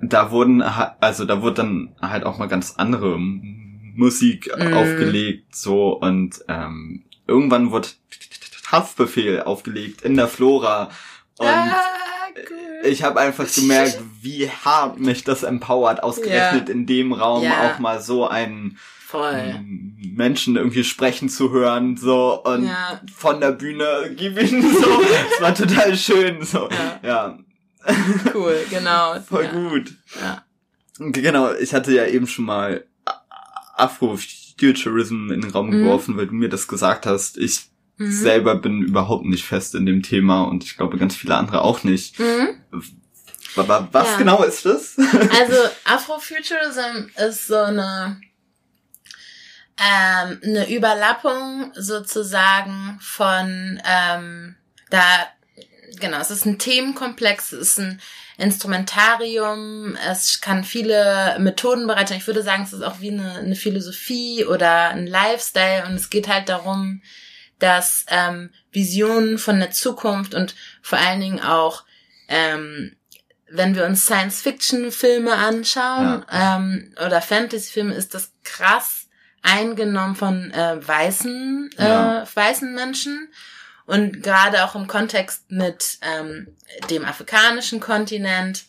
da 0.00 0.30
wurden, 0.30 0.62
also 0.62 1.24
da 1.24 1.42
wurde 1.42 1.56
dann 1.56 1.94
halt 2.00 2.24
auch 2.24 2.38
mal 2.38 2.46
ganz 2.46 2.74
andere 2.76 3.18
Musik 3.18 4.50
mm. 4.56 4.72
aufgelegt, 4.74 5.56
so, 5.56 5.98
und 5.98 6.40
ähm, 6.48 7.04
irgendwann 7.26 7.70
wurde 7.70 7.88
Haftbefehl 8.70 9.42
aufgelegt 9.42 10.02
in 10.02 10.16
der 10.16 10.28
Flora. 10.28 10.90
Und 11.38 11.46
ah 11.46 11.82
ich 12.84 13.02
habe 13.02 13.20
einfach 13.20 13.52
gemerkt, 13.52 14.00
wie 14.20 14.48
hart 14.48 14.98
mich 14.98 15.24
das 15.24 15.42
empowert, 15.42 16.02
ausgerechnet 16.02 16.68
ja. 16.68 16.74
in 16.74 16.86
dem 16.86 17.12
Raum 17.12 17.42
ja. 17.42 17.70
auch 17.70 17.78
mal 17.78 18.00
so 18.00 18.26
einen 18.28 18.78
Voll. 19.06 19.60
Menschen 19.62 20.56
irgendwie 20.56 20.82
sprechen 20.82 21.28
zu 21.28 21.52
hören, 21.52 21.96
so 21.96 22.42
und 22.42 22.66
ja. 22.66 23.00
von 23.14 23.40
der 23.40 23.52
Bühne 23.52 24.14
gewinnen, 24.16 24.62
so. 24.82 25.02
Es 25.34 25.40
war 25.40 25.54
total 25.54 25.96
schön, 25.96 26.44
so. 26.44 26.68
Ja. 27.02 27.38
Cool, 28.34 28.66
genau. 28.68 29.20
Voll 29.28 29.46
gut. 29.48 29.94
Ja. 30.20 30.44
Genau, 30.98 31.52
ich 31.52 31.72
hatte 31.72 31.94
ja 31.94 32.06
eben 32.06 32.26
schon 32.26 32.46
mal 32.46 32.84
Afrofuturism 33.76 35.30
in 35.30 35.42
den 35.42 35.50
Raum 35.50 35.68
mhm. 35.68 35.82
geworfen, 35.82 36.16
weil 36.16 36.26
du 36.26 36.34
mir 36.34 36.48
das 36.48 36.66
gesagt 36.66 37.06
hast. 37.06 37.36
Ich 37.38 37.70
Mhm. 37.98 38.12
selber 38.12 38.56
bin 38.56 38.82
überhaupt 38.82 39.24
nicht 39.24 39.44
fest 39.44 39.74
in 39.74 39.86
dem 39.86 40.02
Thema 40.02 40.42
und 40.42 40.64
ich 40.64 40.76
glaube 40.76 40.98
ganz 40.98 41.16
viele 41.16 41.36
andere 41.36 41.62
auch 41.62 41.82
nicht. 41.82 42.18
Mhm. 42.18 42.60
Aber 43.56 43.88
was 43.92 44.12
ja. 44.12 44.18
genau 44.18 44.42
ist 44.42 44.66
das? 44.66 44.96
also 45.40 45.56
Afrofuturism 45.84 47.08
ist 47.16 47.46
so 47.46 47.56
eine 47.56 48.20
ähm, 49.78 50.40
eine 50.42 50.74
Überlappung 50.74 51.72
sozusagen 51.74 52.98
von 53.00 53.80
ähm, 53.84 54.56
da 54.90 55.02
genau 56.00 56.18
es 56.18 56.30
ist 56.30 56.46
ein 56.46 56.58
Themenkomplex 56.58 57.52
es 57.52 57.70
ist 57.70 57.78
ein 57.78 58.00
Instrumentarium 58.38 59.96
es 60.10 60.40
kann 60.40 60.64
viele 60.64 61.36
Methoden 61.40 61.86
bereiten 61.86 62.14
ich 62.14 62.26
würde 62.26 62.42
sagen 62.42 62.62
es 62.62 62.72
ist 62.72 62.82
auch 62.82 63.00
wie 63.00 63.10
eine, 63.10 63.32
eine 63.34 63.56
Philosophie 63.56 64.44
oder 64.44 64.90
ein 64.90 65.06
Lifestyle 65.06 65.86
und 65.86 65.94
es 65.94 66.10
geht 66.10 66.28
halt 66.28 66.48
darum 66.48 67.02
dass 67.58 68.04
ähm, 68.08 68.50
Visionen 68.72 69.38
von 69.38 69.58
der 69.58 69.70
Zukunft 69.70 70.34
und 70.34 70.54
vor 70.82 70.98
allen 70.98 71.20
Dingen 71.20 71.40
auch, 71.40 71.84
ähm, 72.28 72.96
wenn 73.48 73.74
wir 73.74 73.84
uns 73.84 74.04
Science-Fiction-Filme 74.04 75.32
anschauen 75.32 76.24
ja. 76.30 76.56
ähm, 76.56 76.94
oder 77.04 77.22
Fantasy-Filme, 77.22 77.94
ist 77.94 78.14
das 78.14 78.32
krass 78.44 79.06
eingenommen 79.42 80.16
von 80.16 80.50
äh, 80.50 80.86
weißen, 80.86 81.70
äh, 81.78 81.88
ja. 81.88 82.26
weißen 82.34 82.74
Menschen. 82.74 83.28
Und 83.86 84.22
gerade 84.22 84.64
auch 84.64 84.74
im 84.74 84.88
Kontext 84.88 85.50
mit 85.50 85.98
ähm, 86.02 86.48
dem 86.90 87.04
afrikanischen 87.04 87.78
Kontinent 87.78 88.64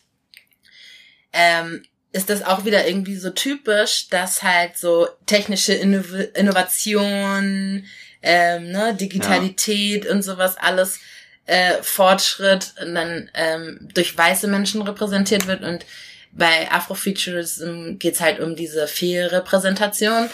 ähm, 1.32 1.82
ist 2.12 2.30
das 2.30 2.42
auch 2.42 2.64
wieder 2.64 2.86
irgendwie 2.86 3.16
so 3.16 3.30
typisch, 3.30 4.08
dass 4.08 4.42
halt 4.42 4.78
so 4.78 5.08
technische 5.26 5.74
Innov 5.74 6.12
Innovation, 6.34 7.84
ähm, 8.22 8.70
ne, 8.70 8.94
Digitalität 8.94 10.04
ja. 10.04 10.12
und 10.12 10.22
sowas 10.22 10.56
alles 10.58 11.00
äh, 11.46 11.82
Fortschritt 11.82 12.74
und 12.82 12.94
dann 12.94 13.30
ähm, 13.34 13.88
durch 13.94 14.16
weiße 14.16 14.48
Menschen 14.48 14.82
repräsentiert 14.82 15.46
wird 15.46 15.62
und 15.62 15.84
bei 16.32 16.70
Afrofuturism 16.70 17.98
geht's 17.98 18.20
halt 18.20 18.40
um 18.40 18.54
diese 18.54 18.86
Fehlrepräsentation. 18.86 20.28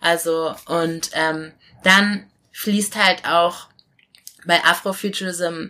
Also 0.00 0.54
und 0.66 1.10
ähm, 1.12 1.52
dann 1.82 2.24
fließt 2.52 2.96
halt 2.96 3.26
auch 3.26 3.68
bei 4.46 4.62
Afrofuturism 4.64 5.66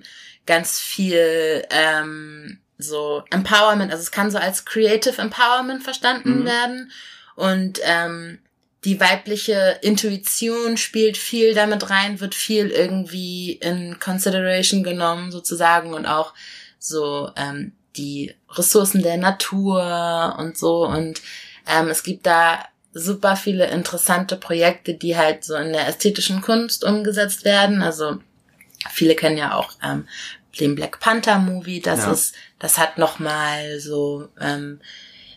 ganz 0.47 0.79
viel 0.79 1.65
ähm, 1.71 2.61
so 2.79 3.25
Empowerment, 3.31 3.91
also 3.91 4.03
es 4.03 4.11
kann 4.11 4.31
so 4.31 4.39
als 4.39 4.65
Creative 4.65 5.21
Empowerment 5.21 5.83
verstanden 5.83 6.41
mhm. 6.41 6.45
werden 6.45 6.93
und 7.37 7.81
ähm, 7.85 8.39
die 8.85 9.01
weibliche 9.01 9.79
Intuition 9.83 10.77
spielt 10.77 11.17
viel 11.17 11.55
damit 11.55 11.91
rein, 11.91 12.21
wird 12.21 12.35
viel 12.35 12.69
irgendwie 12.69 13.53
in 13.53 13.99
Consideration 13.99 14.83
genommen 14.83 15.33
sozusagen 15.33 15.95
und 15.95 16.07
auch 16.07 16.35
so 16.79 17.31
ähm, 17.37 17.73
die 17.97 18.35
Ressourcen 18.51 19.03
der 19.03 19.17
Natur 19.17 20.37
und 20.39 20.59
so 20.59 20.87
und 20.87 21.23
ähm, 21.67 21.89
es 21.89 22.03
gibt 22.03 22.27
da 22.27 22.65
super 22.93 23.37
viele 23.37 23.67
interessante 23.67 24.37
Projekte, 24.37 24.95
die 24.95 25.17
halt 25.17 25.45
so 25.45 25.55
in 25.57 25.73
der 25.73 25.89
ästhetischen 25.89 26.41
Kunst 26.41 26.85
umgesetzt 26.85 27.45
werden. 27.45 27.83
Also 27.83 28.19
viele 28.91 29.17
kennen 29.17 29.37
ja 29.37 29.55
auch 29.55 29.73
ähm, 29.83 30.07
den 30.61 30.77
Black 30.77 31.01
Panther 31.01 31.39
Movie. 31.39 31.81
Das 31.81 32.01
ja. 32.01 32.13
ist, 32.13 32.35
das 32.61 32.79
hat 32.79 32.99
noch 32.99 33.19
mal 33.19 33.81
so 33.81 34.29
ähm, 34.41 34.81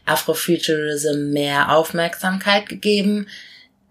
Afrofuturism 0.08 1.32
mehr 1.32 1.72
Aufmerksamkeit 1.72 2.68
gegeben. 2.68 3.28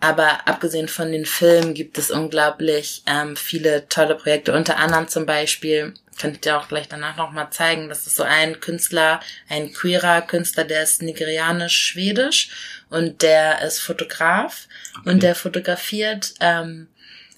Aber 0.00 0.46
abgesehen 0.46 0.88
von 0.88 1.10
den 1.10 1.24
Filmen 1.24 1.72
gibt 1.72 1.96
es 1.98 2.10
unglaublich 2.10 3.02
ähm, 3.06 3.34
viele 3.34 3.88
tolle 3.88 4.14
Projekte, 4.14 4.52
unter 4.52 4.76
anderem 4.76 5.08
zum 5.08 5.24
Beispiel 5.24 5.94
kann 6.18 6.32
ich 6.32 6.40
dir 6.40 6.58
auch 6.58 6.68
gleich 6.68 6.88
danach 6.88 7.16
nochmal 7.16 7.50
zeigen. 7.50 7.88
Das 7.88 8.06
ist 8.06 8.16
so 8.16 8.22
ein 8.22 8.60
Künstler, 8.60 9.20
ein 9.48 9.72
queerer 9.72 10.22
Künstler, 10.22 10.64
der 10.64 10.82
ist 10.82 11.02
nigerianisch-schwedisch 11.02 12.50
und 12.88 13.22
der 13.22 13.62
ist 13.62 13.80
Fotograf 13.80 14.66
okay. 14.98 15.10
und 15.10 15.22
der 15.22 15.34
fotografiert 15.34 16.34
ähm, 16.40 16.88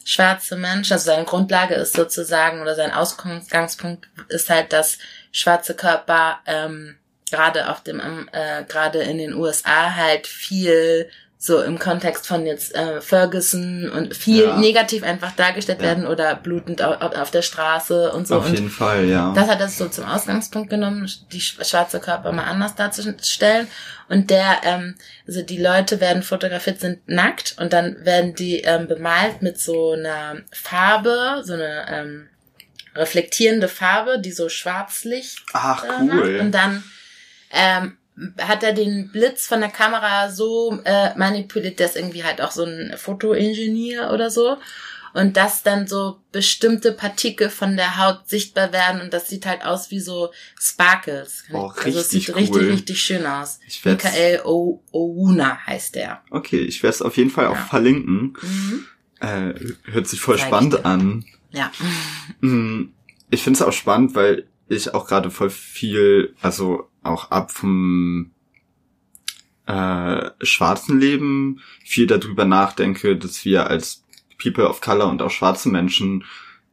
schwarze 0.04 0.56
Menschen. 0.56 0.92
Also 0.92 1.06
seine 1.06 1.24
Grundlage 1.24 1.74
ist 1.74 1.94
sozusagen 1.94 2.60
oder 2.60 2.74
sein 2.74 2.92
Ausgangspunkt 2.92 4.08
ist 4.28 4.50
halt, 4.50 4.72
dass 4.72 4.98
schwarze 5.32 5.74
Körper 5.74 6.40
ähm, 6.46 6.96
gerade 7.30 7.70
auf 7.70 7.82
dem 7.82 8.00
äh, 8.32 8.64
gerade 8.64 9.00
in 9.00 9.18
den 9.18 9.34
USA 9.34 9.94
halt 9.94 10.26
viel 10.26 11.08
so 11.40 11.62
im 11.62 11.78
Kontext 11.78 12.26
von 12.26 12.44
jetzt 12.46 12.74
äh, 12.74 13.00
Ferguson 13.00 13.88
und 13.90 14.16
viel 14.16 14.42
ja. 14.42 14.56
negativ 14.56 15.04
einfach 15.04 15.30
dargestellt 15.32 15.80
ja. 15.80 15.86
werden 15.86 16.04
oder 16.04 16.34
blutend 16.34 16.82
auf, 16.82 17.00
auf, 17.00 17.30
der 17.30 17.42
Straße 17.42 18.10
und 18.10 18.26
so. 18.26 18.38
Auf 18.38 18.46
und 18.46 18.54
jeden 18.54 18.70
Fall, 18.70 19.04
ja. 19.04 19.32
Das 19.34 19.48
hat 19.48 19.60
das 19.60 19.78
so 19.78 19.88
zum 19.88 20.04
Ausgangspunkt 20.04 20.68
genommen, 20.68 21.08
die 21.30 21.40
schwarze 21.40 22.00
Körper 22.00 22.32
mal 22.32 22.44
anders 22.44 22.74
darzustellen. 22.74 23.68
Und 24.08 24.30
der, 24.30 24.62
ähm, 24.64 24.96
also 25.28 25.42
die 25.42 25.62
Leute 25.62 26.00
werden 26.00 26.24
fotografiert, 26.24 26.80
sind 26.80 27.08
nackt 27.08 27.54
und 27.60 27.72
dann 27.72 28.04
werden 28.04 28.34
die 28.34 28.62
ähm, 28.62 28.88
bemalt 28.88 29.40
mit 29.40 29.60
so 29.60 29.92
einer 29.92 30.38
Farbe, 30.50 31.42
so 31.44 31.52
eine 31.52 31.86
ähm, 31.88 32.28
reflektierende 32.96 33.68
Farbe, 33.68 34.18
die 34.18 34.32
so 34.32 34.48
Schwarzlicht. 34.48 35.44
Ach, 35.52 35.84
cool. 36.00 36.06
Macht. 36.06 36.40
Und 36.40 36.50
dann 36.52 36.82
ähm, 37.52 37.96
hat 38.38 38.62
er 38.62 38.72
den 38.72 39.11
Blitz 39.12 39.46
von 39.46 39.61
der 39.61 39.70
Kamera 39.70 40.30
so 40.30 40.80
äh, 40.84 41.16
manipuliert, 41.16 41.80
dass 41.80 41.96
irgendwie 41.96 42.24
halt 42.24 42.40
auch 42.40 42.50
so 42.50 42.64
ein 42.64 42.94
Fotoingenieur 42.96 44.12
oder 44.12 44.30
so 44.30 44.56
und 45.14 45.37
dass 45.37 45.62
dann 45.62 45.87
so 45.87 46.20
bestimmte 46.32 46.92
Partikel 46.92 47.50
von 47.50 47.76
der 47.76 47.98
Haut 47.98 48.28
sichtbar 48.28 48.72
werden 48.72 49.00
und 49.00 49.12
das 49.12 49.28
sieht 49.28 49.46
halt 49.46 49.64
aus 49.64 49.90
wie 49.90 50.00
so 50.00 50.30
Sparkles. 50.58 51.44
Oh, 51.52 51.66
richtig 51.66 51.87
also 51.87 52.00
es 52.00 52.11
sieht 52.11 52.28
cool. 52.28 52.34
richtig, 52.34 52.68
richtig 52.68 53.02
schön 53.02 53.26
aus. 53.26 53.61
Ich 53.66 53.84
Michael 53.84 54.40
Ouna 54.44 55.58
heißt 55.66 55.94
der. 55.94 56.22
Okay, 56.30 56.61
ich 56.61 56.82
werde 56.82 56.94
es 56.94 57.02
auf 57.02 57.16
jeden 57.16 57.30
Fall 57.30 57.44
ja. 57.44 57.50
auch 57.52 57.68
verlinken. 57.68 58.37
Mhm. 58.40 58.84
Äh, 59.20 59.54
hört 59.84 60.06
sich 60.06 60.20
voll 60.20 60.38
Zeig 60.38 60.46
spannend 60.46 60.84
an. 60.84 61.24
Ja. 61.50 61.72
Mm, 62.40 62.92
ich 63.30 63.42
finde 63.42 63.58
es 63.58 63.62
auch 63.62 63.72
spannend, 63.72 64.14
weil 64.14 64.46
ich 64.68 64.94
auch 64.94 65.06
gerade 65.06 65.30
voll 65.30 65.50
viel, 65.50 66.34
also 66.40 66.88
auch 67.02 67.30
ab 67.30 67.50
vom 67.50 68.32
äh, 69.66 70.30
schwarzen 70.42 70.98
Leben 70.98 71.61
viel 71.84 72.06
darüber 72.06 72.44
nachdenke, 72.44 73.16
dass 73.16 73.44
wir 73.44 73.68
als 73.68 74.04
People 74.42 74.68
of 74.68 74.80
Color 74.80 75.11
und 75.11 75.22
auch 75.22 75.30
schwarze 75.30 75.68
Menschen 75.68 76.24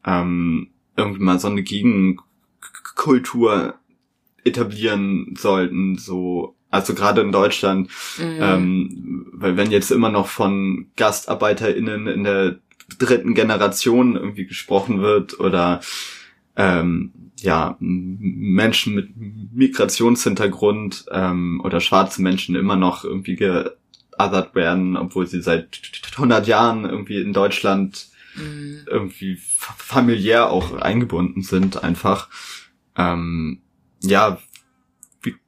ähm, 0.06 0.70
irgendwie 0.96 1.24
mal 1.24 1.40
so 1.40 1.48
eine 1.48 1.64
Gegenkultur 1.64 3.76
etablieren 4.44 5.36
sollten, 5.38 5.98
so 5.98 6.56
also 6.70 6.94
gerade 6.94 7.22
in 7.22 7.32
Deutschland, 7.32 7.90
mhm. 8.18 8.38
ähm, 8.40 9.28
weil 9.32 9.58
wenn 9.58 9.72
jetzt 9.72 9.90
immer 9.92 10.10
noch 10.10 10.28
von 10.28 10.92
GastarbeiterInnen 10.96 12.06
in 12.08 12.24
der 12.24 12.60
dritten 13.00 13.34
Generation 13.34 14.16
irgendwie 14.16 14.46
gesprochen 14.46 15.02
wird 15.02 15.40
oder 15.40 15.80
ähm, 16.56 17.32
ja, 17.40 17.76
Menschen 17.80 18.96
mit 18.96 19.10
Migrationshintergrund 19.54 21.06
ähm, 21.12 21.62
oder 21.64 21.82
schwarze 21.82 22.22
Menschen 22.22 22.56
immer 22.56 22.76
noch 22.76 23.04
irgendwie 23.04 23.36
geothert 23.36 24.56
werden, 24.56 24.96
obwohl 24.96 25.28
sie 25.28 25.42
seit 25.42 25.82
100 26.14 26.48
Jahren 26.48 26.86
irgendwie 26.86 27.22
in 27.22 27.34
Deutschland 27.34 28.08
mhm. 28.36 28.86
irgendwie 28.88 29.38
familiär 29.38 30.50
auch 30.50 30.74
eingebunden 30.74 31.42
sind 31.42 31.84
einfach. 31.84 32.30
Ähm, 32.98 33.62
ja, 34.02 34.40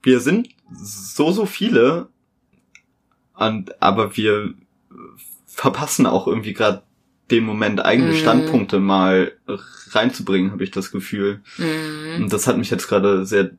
wir 0.02 0.20
sind 0.20 0.50
so, 0.74 1.32
so 1.32 1.46
viele, 1.46 2.10
und, 3.34 3.82
aber 3.82 4.18
wir 4.18 4.56
verpassen 5.46 6.06
auch 6.06 6.28
irgendwie 6.28 6.54
gerade 6.54 6.84
dem 7.32 7.44
Moment 7.44 7.84
eigene 7.84 8.12
mhm. 8.12 8.18
Standpunkte 8.18 8.80
mal 8.80 9.34
reinzubringen, 9.92 10.52
habe 10.52 10.64
ich 10.64 10.72
das 10.72 10.92
Gefühl. 10.92 11.42
Mhm. 11.58 12.24
Und 12.24 12.34
das 12.34 12.48
hat 12.48 12.58
mich 12.58 12.70
jetzt 12.70 12.88
gerade 12.88 13.26
sehr 13.26 13.52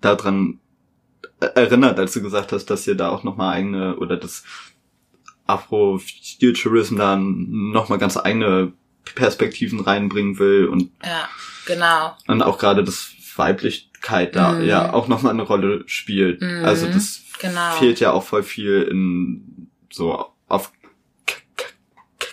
daran 0.00 0.60
erinnert, 1.40 1.98
als 1.98 2.12
du 2.12 2.22
gesagt 2.22 2.52
hast, 2.52 2.66
dass 2.66 2.86
ihr 2.86 2.94
da 2.94 3.08
auch 3.08 3.24
nochmal 3.24 3.54
eigene 3.54 3.96
oder 3.96 4.16
das 4.16 4.44
Afrofuturism 5.46 6.96
da 6.96 7.16
nochmal 7.16 7.98
ganz 7.98 8.16
eigene 8.16 8.72
Perspektiven 9.14 9.80
reinbringen 9.80 10.38
will 10.38 10.66
und 10.66 10.90
ja, 11.02 11.28
genau. 11.66 12.14
Und 12.26 12.42
auch 12.42 12.58
gerade 12.58 12.84
das 12.84 13.12
Weiblichkeit 13.36 14.36
da 14.36 14.52
mhm. 14.52 14.66
ja 14.66 14.92
auch 14.92 15.08
nochmal 15.08 15.32
eine 15.32 15.42
Rolle 15.42 15.84
spielt. 15.86 16.42
Mhm. 16.42 16.64
Also 16.64 16.86
das 16.86 17.22
genau. 17.40 17.72
fehlt 17.72 18.00
ja 18.00 18.12
auch 18.12 18.24
voll 18.24 18.42
viel 18.42 18.82
in 18.82 19.68
so 19.90 20.26
auf 20.48 20.72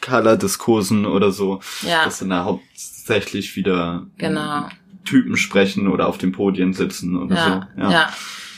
Color-Diskursen 0.06 1.06
oder 1.06 1.32
so. 1.32 1.62
Ja. 1.82 2.06
Dass 2.06 2.20
dann 2.20 2.30
da 2.30 2.44
hauptsächlich 2.44 3.56
wieder 3.56 4.06
genau. 4.18 4.70
Typen 5.04 5.38
sprechen 5.38 5.88
oder 5.88 6.08
auf 6.08 6.18
den 6.18 6.32
Podien 6.32 6.74
sitzen 6.74 7.16
oder 7.18 7.36
ja. 7.36 7.70
so. 7.76 7.82
Ja. 7.82 7.92
ja. 7.92 8.14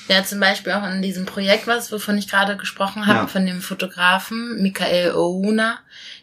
Ja, 0.09 0.23
zum 0.23 0.39
Beispiel 0.39 0.71
auch 0.71 0.89
in 0.89 1.01
diesem 1.01 1.25
Projekt, 1.25 1.67
was 1.67 1.91
wovon 1.91 2.17
ich 2.17 2.29
gerade 2.29 2.55
gesprochen 2.55 3.07
habe, 3.07 3.19
ja. 3.19 3.27
von 3.27 3.45
dem 3.45 3.59
Fotografen 3.59 4.61
Michael 4.61 5.11
Ouna, 5.11 5.79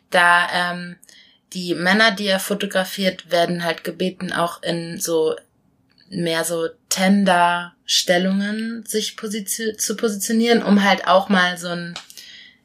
da 0.09 0.47
ähm, 0.55 0.97
die 1.53 1.75
Männer, 1.75 2.11
die 2.11 2.27
er 2.27 2.41
fotografiert, 2.41 3.31
werden 3.31 3.63
halt 3.63 3.85
gebeten, 3.85 4.33
auch 4.33 4.63
in 4.63 4.99
so 4.99 5.35
mehr 6.09 6.45
so 6.45 6.69
Tender-Stellungen 6.89 8.85
sich 8.87 9.17
positio 9.17 9.75
zu 9.77 9.97
positionieren, 9.97 10.63
um 10.63 10.83
halt 10.83 11.07
auch 11.07 11.29
mal 11.29 11.59
so 11.59 11.69
ein 11.69 11.95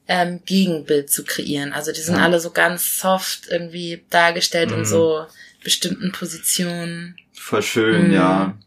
ähm, 0.10 0.42
Gegenbild 0.44 1.12
zu 1.12 1.24
kreieren. 1.24 1.72
Also 1.72 1.92
die 1.92 2.02
sind 2.02 2.18
ja. 2.18 2.24
alle 2.24 2.40
so 2.40 2.50
ganz 2.50 2.98
soft 2.98 3.48
irgendwie 3.48 4.04
dargestellt 4.10 4.72
mhm. 4.72 4.80
in 4.80 4.86
so 4.86 5.28
bestimmten 5.64 6.12
Positionen. 6.12 7.16
Voll 7.34 7.62
schön, 7.62 8.08
mhm. 8.08 8.14
ja. 8.14 8.58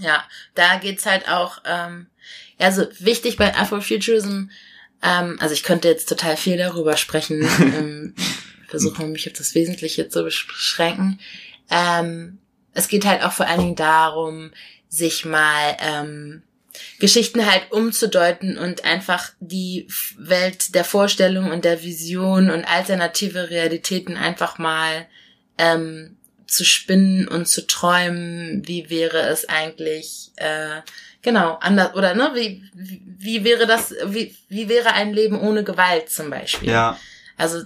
Ja, 0.00 0.24
da 0.54 0.76
geht's 0.76 1.04
halt 1.04 1.28
auch, 1.28 1.58
ähm, 1.66 2.06
ja, 2.58 2.70
so 2.70 2.86
wichtig 3.00 3.36
bei 3.36 3.54
Afrofuturism, 3.54 4.44
ähm, 5.02 5.36
also 5.40 5.52
ich 5.52 5.64
könnte 5.64 5.88
jetzt 5.88 6.08
total 6.08 6.36
viel 6.36 6.56
darüber 6.56 6.96
sprechen, 6.96 7.42
ähm, 7.58 8.14
versuche 8.68 9.04
mich 9.04 9.26
auf 9.26 9.36
das 9.36 9.56
Wesentliche 9.56 10.08
zu 10.08 10.22
beschränken. 10.22 11.18
Ähm, 11.70 12.38
es 12.72 12.86
geht 12.86 13.04
halt 13.04 13.22
auch 13.24 13.32
vor 13.32 13.48
allen 13.48 13.60
Dingen 13.60 13.76
darum, 13.76 14.52
sich 14.88 15.24
mal 15.24 15.76
ähm, 15.80 16.42
Geschichten 16.98 17.50
halt 17.50 17.70
umzudeuten 17.70 18.58
und 18.58 18.84
einfach 18.84 19.30
die 19.40 19.88
Welt 20.16 20.74
der 20.74 20.84
Vorstellung 20.84 21.50
und 21.50 21.64
der 21.64 21.82
Vision 21.82 22.50
und 22.50 22.64
alternative 22.64 23.50
Realitäten 23.50 24.16
einfach 24.16 24.58
mal 24.58 25.06
ähm, 25.58 26.16
zu 26.46 26.64
spinnen 26.64 27.28
und 27.28 27.48
zu 27.48 27.66
träumen, 27.66 28.66
wie 28.66 28.90
wäre 28.90 29.20
es 29.20 29.48
eigentlich, 29.48 30.30
äh, 30.36 30.82
genau, 31.22 31.58
anders, 31.60 31.94
oder 31.94 32.14
ne, 32.14 32.30
wie, 32.34 32.62
wie, 32.74 33.02
wie 33.18 33.44
wäre 33.44 33.66
das, 33.66 33.94
wie, 34.06 34.36
wie 34.48 34.68
wäre 34.68 34.92
ein 34.92 35.12
Leben 35.12 35.40
ohne 35.40 35.64
Gewalt 35.64 36.10
zum 36.10 36.30
Beispiel? 36.30 36.70
Ja. 36.70 36.98
Also, 37.38 37.64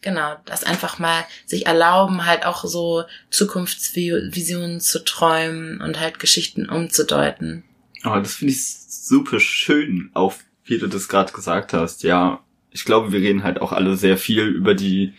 genau, 0.00 0.36
das 0.44 0.64
einfach 0.64 0.98
mal 0.98 1.24
sich 1.44 1.66
erlauben, 1.66 2.24
halt 2.24 2.46
auch 2.46 2.64
so 2.64 3.04
Zukunftsvisionen 3.30 4.80
zu 4.80 5.04
träumen 5.04 5.80
und 5.80 5.98
halt 5.98 6.20
Geschichten 6.20 6.68
umzudeuten. 6.68 7.64
Aber 8.02 8.16
oh, 8.16 8.20
das 8.20 8.34
finde 8.34 8.52
ich 8.52 8.64
super 8.64 9.40
schön, 9.40 10.10
auch 10.14 10.34
wie 10.64 10.78
du 10.78 10.86
das 10.86 11.08
gerade 11.08 11.32
gesagt 11.32 11.72
hast. 11.72 12.02
Ja, 12.02 12.40
ich 12.70 12.84
glaube, 12.84 13.12
wir 13.12 13.20
reden 13.20 13.42
halt 13.42 13.60
auch 13.60 13.72
alle 13.72 13.96
sehr 13.96 14.16
viel 14.16 14.44
über 14.44 14.74
die 14.74 15.14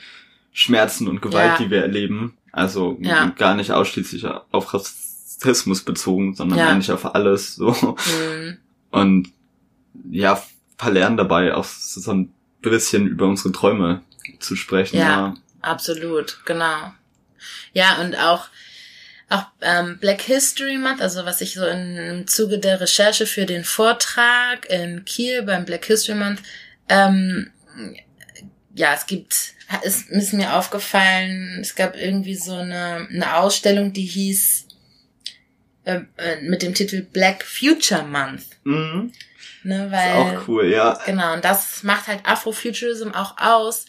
Schmerzen 0.51 1.07
und 1.07 1.21
Gewalt, 1.21 1.59
ja. 1.59 1.65
die 1.65 1.69
wir 1.69 1.81
erleben. 1.81 2.37
Also 2.51 2.97
ja. 3.01 3.27
gar 3.37 3.55
nicht 3.55 3.71
ausschließlich 3.71 4.25
auf 4.51 4.73
Rassismus 4.73 5.83
bezogen, 5.83 6.33
sondern 6.33 6.59
ja. 6.59 6.69
eigentlich 6.69 6.91
auf 6.91 7.15
alles 7.15 7.55
so. 7.55 7.71
Mhm. 7.71 8.57
Und 8.89 9.29
ja, 10.09 10.41
verlernen 10.77 11.17
dabei 11.17 11.53
auch 11.53 11.63
so 11.63 12.11
ein 12.11 12.33
bisschen 12.61 13.07
über 13.07 13.27
unsere 13.27 13.51
Träume 13.51 14.01
zu 14.39 14.55
sprechen. 14.55 14.97
Ja, 14.97 15.09
ja. 15.09 15.33
absolut, 15.61 16.41
genau. 16.45 16.93
Ja, 17.73 18.01
und 18.01 18.15
auch 18.17 18.47
auch 19.31 19.45
ähm, 19.61 19.97
Black 19.99 20.21
History 20.21 20.77
Month, 20.77 21.01
also 21.01 21.25
was 21.25 21.41
ich 21.41 21.53
so 21.53 21.65
in, 21.65 21.97
im 21.97 22.27
Zuge 22.27 22.59
der 22.59 22.81
Recherche 22.81 23.25
für 23.25 23.45
den 23.45 23.63
Vortrag 23.63 24.69
in 24.69 25.05
Kiel 25.05 25.43
beim 25.43 25.65
Black 25.65 25.85
History 25.85 26.17
Month, 26.17 26.41
ähm, 26.89 27.49
ja, 28.75 28.93
es 28.93 29.05
gibt, 29.05 29.53
es 29.83 30.03
ist 30.03 30.33
mir 30.33 30.55
aufgefallen, 30.55 31.59
es 31.61 31.75
gab 31.75 31.95
irgendwie 31.95 32.35
so 32.35 32.55
eine, 32.55 33.07
eine 33.09 33.35
Ausstellung, 33.37 33.93
die 33.93 34.05
hieß 34.05 34.67
äh, 35.85 36.01
äh, 36.17 36.41
mit 36.41 36.61
dem 36.61 36.73
Titel 36.73 37.01
Black 37.01 37.43
Future 37.43 38.03
Month. 38.03 38.43
Mhm. 38.63 39.13
Ne, 39.63 39.87
weil, 39.91 40.09
ist 40.09 40.39
auch 40.41 40.47
cool, 40.47 40.71
ja. 40.71 40.99
Genau, 41.05 41.33
und 41.33 41.45
das 41.45 41.83
macht 41.83 42.07
halt 42.07 42.25
Afrofuturism 42.25 43.11
auch 43.11 43.37
aus, 43.37 43.85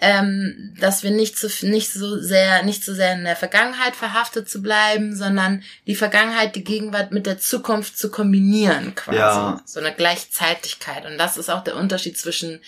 ähm, 0.00 0.74
dass 0.80 1.02
wir 1.02 1.10
nicht 1.10 1.36
so 1.38 1.48
nicht 1.66 1.92
so 1.92 2.18
sehr 2.20 2.62
nicht 2.62 2.84
so 2.84 2.94
sehr 2.94 3.14
in 3.14 3.24
der 3.24 3.34
Vergangenheit 3.36 3.96
verhaftet 3.96 4.48
zu 4.48 4.62
bleiben, 4.62 5.16
sondern 5.16 5.62
die 5.86 5.96
Vergangenheit, 5.96 6.54
die 6.54 6.62
Gegenwart 6.64 7.10
mit 7.12 7.26
der 7.26 7.38
Zukunft 7.38 7.98
zu 7.98 8.10
kombinieren 8.10 8.94
quasi, 8.94 9.18
Ja. 9.18 9.60
so 9.64 9.80
eine 9.80 9.92
Gleichzeitigkeit. 9.94 11.04
Und 11.04 11.18
das 11.18 11.36
ist 11.36 11.48
auch 11.50 11.64
der 11.64 11.76
Unterschied 11.76 12.16
zwischen 12.16 12.60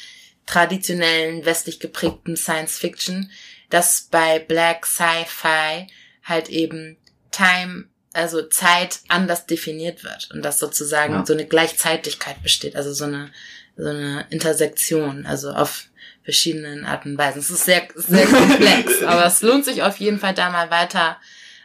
traditionellen 0.46 1.44
westlich 1.44 1.78
geprägten 1.78 2.36
Science 2.36 2.76
Fiction, 2.78 3.30
dass 3.70 4.08
bei 4.10 4.40
Black 4.40 4.84
Sci-Fi 4.84 5.86
halt 6.24 6.48
eben 6.48 6.96
Time 7.30 7.84
also 8.12 8.42
Zeit 8.42 8.98
anders 9.06 9.46
definiert 9.46 10.02
wird 10.02 10.28
und 10.34 10.42
dass 10.44 10.58
sozusagen 10.58 11.14
Ja. 11.14 11.24
so 11.26 11.32
eine 11.32 11.46
Gleichzeitigkeit 11.46 12.42
besteht, 12.42 12.74
also 12.74 12.92
so 12.92 13.04
eine 13.04 13.30
so 13.76 13.88
eine 13.88 14.26
Intersektion, 14.30 15.24
also 15.24 15.52
auf 15.52 15.84
verschiedenen 16.30 16.84
Arten 16.84 17.12
und 17.12 17.18
Weisen. 17.18 17.40
Es 17.40 17.50
ist 17.50 17.64
sehr 17.64 17.82
sehr 17.96 18.26
komplex, 18.26 19.02
aber 19.06 19.26
es 19.26 19.42
lohnt 19.42 19.64
sich 19.64 19.82
auf 19.82 19.96
jeden 19.96 20.18
Fall 20.18 20.34
da 20.34 20.50
mal 20.50 20.70
weiter 20.70 21.16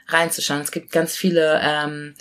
reinzuschauen. 0.08 0.62
Es 0.62 0.72
gibt 0.72 0.92
ganz 0.92 1.16
viele 1.16 1.60
ähm, 1.64 2.16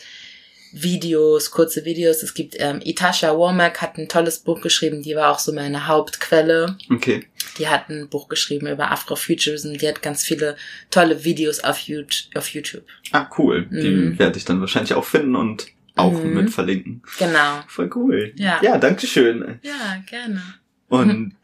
Videos, 0.72 1.50
kurze 1.50 1.84
Videos. 1.84 2.22
Es 2.22 2.34
gibt 2.34 2.56
ähm, 2.58 2.80
Itasha 2.84 3.36
Womack 3.36 3.80
hat 3.80 3.96
ein 3.96 4.08
tolles 4.08 4.40
Buch 4.40 4.60
geschrieben, 4.60 5.02
die 5.02 5.14
war 5.14 5.30
auch 5.30 5.38
so 5.38 5.52
meine 5.52 5.86
Hauptquelle. 5.86 6.76
Okay. 6.90 7.26
Die 7.58 7.68
hat 7.68 7.88
ein 7.88 8.08
Buch 8.08 8.28
geschrieben 8.28 8.66
über 8.66 8.90
Afrofuturism. 8.90 9.74
Die 9.74 9.86
hat 9.88 10.02
ganz 10.02 10.24
viele 10.24 10.56
tolle 10.90 11.22
Videos 11.24 11.60
auf 11.60 11.78
YouTube. 11.78 12.84
Ah, 13.12 13.30
cool. 13.38 13.66
Die 13.70 13.88
Mhm. 13.90 14.18
werde 14.18 14.36
ich 14.38 14.44
dann 14.44 14.60
wahrscheinlich 14.60 14.94
auch 14.94 15.04
finden 15.04 15.36
und 15.36 15.66
auch 15.94 16.12
Mhm. 16.12 16.34
mit 16.34 16.50
verlinken. 16.50 17.02
Genau. 17.18 17.60
Voll 17.68 17.90
cool. 17.94 18.32
Ja. 18.34 18.58
Ja, 18.60 18.76
danke 18.78 19.06
schön. 19.06 19.60
Ja, 19.62 20.02
gerne. 20.06 20.42
Und 20.88 21.36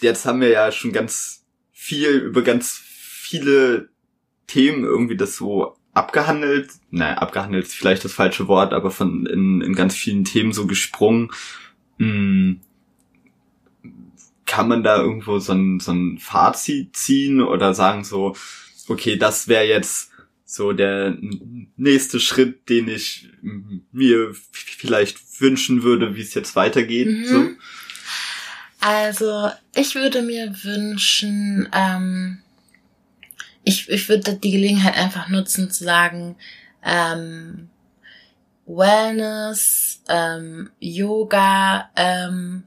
jetzt 0.00 0.26
haben 0.26 0.40
wir 0.40 0.48
ja 0.48 0.72
schon 0.72 0.92
ganz 0.92 1.44
viel 1.72 2.10
über 2.10 2.42
ganz 2.42 2.80
viele 2.82 3.88
Themen 4.46 4.84
irgendwie 4.84 5.16
das 5.16 5.36
so 5.36 5.76
abgehandelt. 5.92 6.70
Naja, 6.90 7.18
abgehandelt 7.18 7.66
ist 7.66 7.74
vielleicht 7.74 8.04
das 8.04 8.12
falsche 8.12 8.48
Wort, 8.48 8.72
aber 8.72 8.90
von 8.90 9.26
in, 9.26 9.60
in 9.60 9.74
ganz 9.74 9.94
vielen 9.94 10.24
Themen 10.24 10.52
so 10.52 10.66
gesprungen. 10.66 11.30
Hm, 11.98 12.60
kann 14.46 14.68
man 14.68 14.82
da 14.82 15.00
irgendwo 15.00 15.38
so 15.38 15.52
ein, 15.52 15.78
so 15.78 15.92
ein 15.92 16.18
Fazit 16.18 16.96
ziehen 16.96 17.40
oder 17.40 17.72
sagen 17.72 18.02
so, 18.02 18.34
okay, 18.88 19.16
das 19.16 19.46
wäre 19.46 19.64
jetzt 19.64 20.10
so 20.44 20.72
der 20.72 21.16
nächste 21.76 22.18
Schritt, 22.18 22.68
den 22.68 22.88
ich 22.88 23.28
mir 23.92 24.34
vielleicht 24.52 25.40
wünschen 25.40 25.84
würde, 25.84 26.16
wie 26.16 26.22
es 26.22 26.34
jetzt 26.34 26.56
weitergeht. 26.56 27.06
Mhm. 27.06 27.24
So. 27.24 27.48
Also, 28.80 29.50
ich 29.74 29.94
würde 29.94 30.22
mir 30.22 30.64
wünschen, 30.64 31.68
ähm, 31.72 32.42
ich, 33.62 33.88
ich 33.90 34.08
würde 34.08 34.34
die 34.34 34.50
Gelegenheit 34.50 34.96
einfach 34.96 35.28
nutzen 35.28 35.70
zu 35.70 35.84
sagen, 35.84 36.36
ähm, 36.82 37.68
Wellness, 38.66 40.02
ähm, 40.08 40.70
Yoga, 40.78 41.90
ähm, 41.94 42.64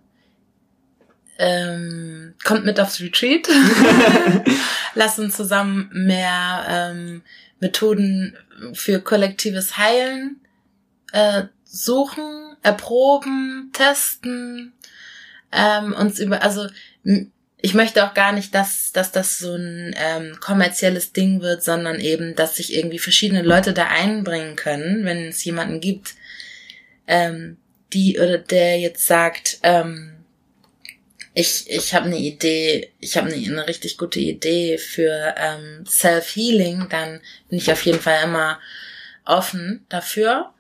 ähm, 1.40 2.36
kommt 2.44 2.66
mit 2.66 2.80
aufs 2.80 3.00
Retreat. 3.00 3.48
Lass 4.96 5.18
uns 5.18 5.36
zusammen 5.36 5.90
mehr 5.94 6.66
ähm, 6.70 7.24
Methoden 7.60 8.38
für 8.74 9.00
kollektives 9.00 9.78
Heilen 9.78 10.42
äh, 11.12 11.46
suchen, 11.64 12.56
erproben, 12.62 13.72
testen, 13.74 14.74
ähm, 15.56 15.94
uns 15.94 16.20
über, 16.20 16.42
also 16.42 16.68
ich 17.66 17.74
möchte 17.74 18.06
auch 18.06 18.14
gar 18.14 18.34
nicht, 18.34 18.54
dass, 18.54 18.92
dass 18.92 19.12
das 19.12 19.38
so 19.38 19.56
ein 19.56 19.96
ähm, 19.98 20.38
kommerzielles 20.42 21.14
Ding 21.14 21.42
wird, 21.42 21.64
sondern 21.64 22.00
eben, 22.00 22.36
dass 22.36 22.58
sich 22.58 22.76
irgendwie 22.76 23.00
verschiedene 23.00 23.42
Leute 23.42 23.74
da 23.74 23.88
einbringen 23.88 24.58
können, 24.58 25.06
wenn 25.06 25.30
es 25.30 25.44
jemanden 25.46 25.80
gibt, 25.80 26.16
ähm, 27.08 27.58
die 27.94 28.20
oder 28.20 28.38
der 28.38 28.80
jetzt 28.80 29.06
sagt, 29.06 29.60
ähm, 29.64 30.14
ich, 31.34 31.70
ich 31.70 31.96
habe 31.96 32.08
eine 32.08 32.18
Idee, 32.18 32.92
ich 33.00 33.18
habe 33.18 33.32
eine, 33.32 33.36
eine 33.36 33.68
richtig 33.68 33.98
gute 33.98 34.20
Idee 34.20 34.78
für 34.78 35.34
ähm, 35.38 35.86
Self-Healing, 35.88 36.88
dann 36.90 37.22
bin 37.50 37.58
ich 37.58 37.72
auf 37.72 37.86
jeden 37.86 38.00
Fall 38.00 38.24
immer 38.26 38.60
offen 39.26 39.86
dafür. 39.90 40.54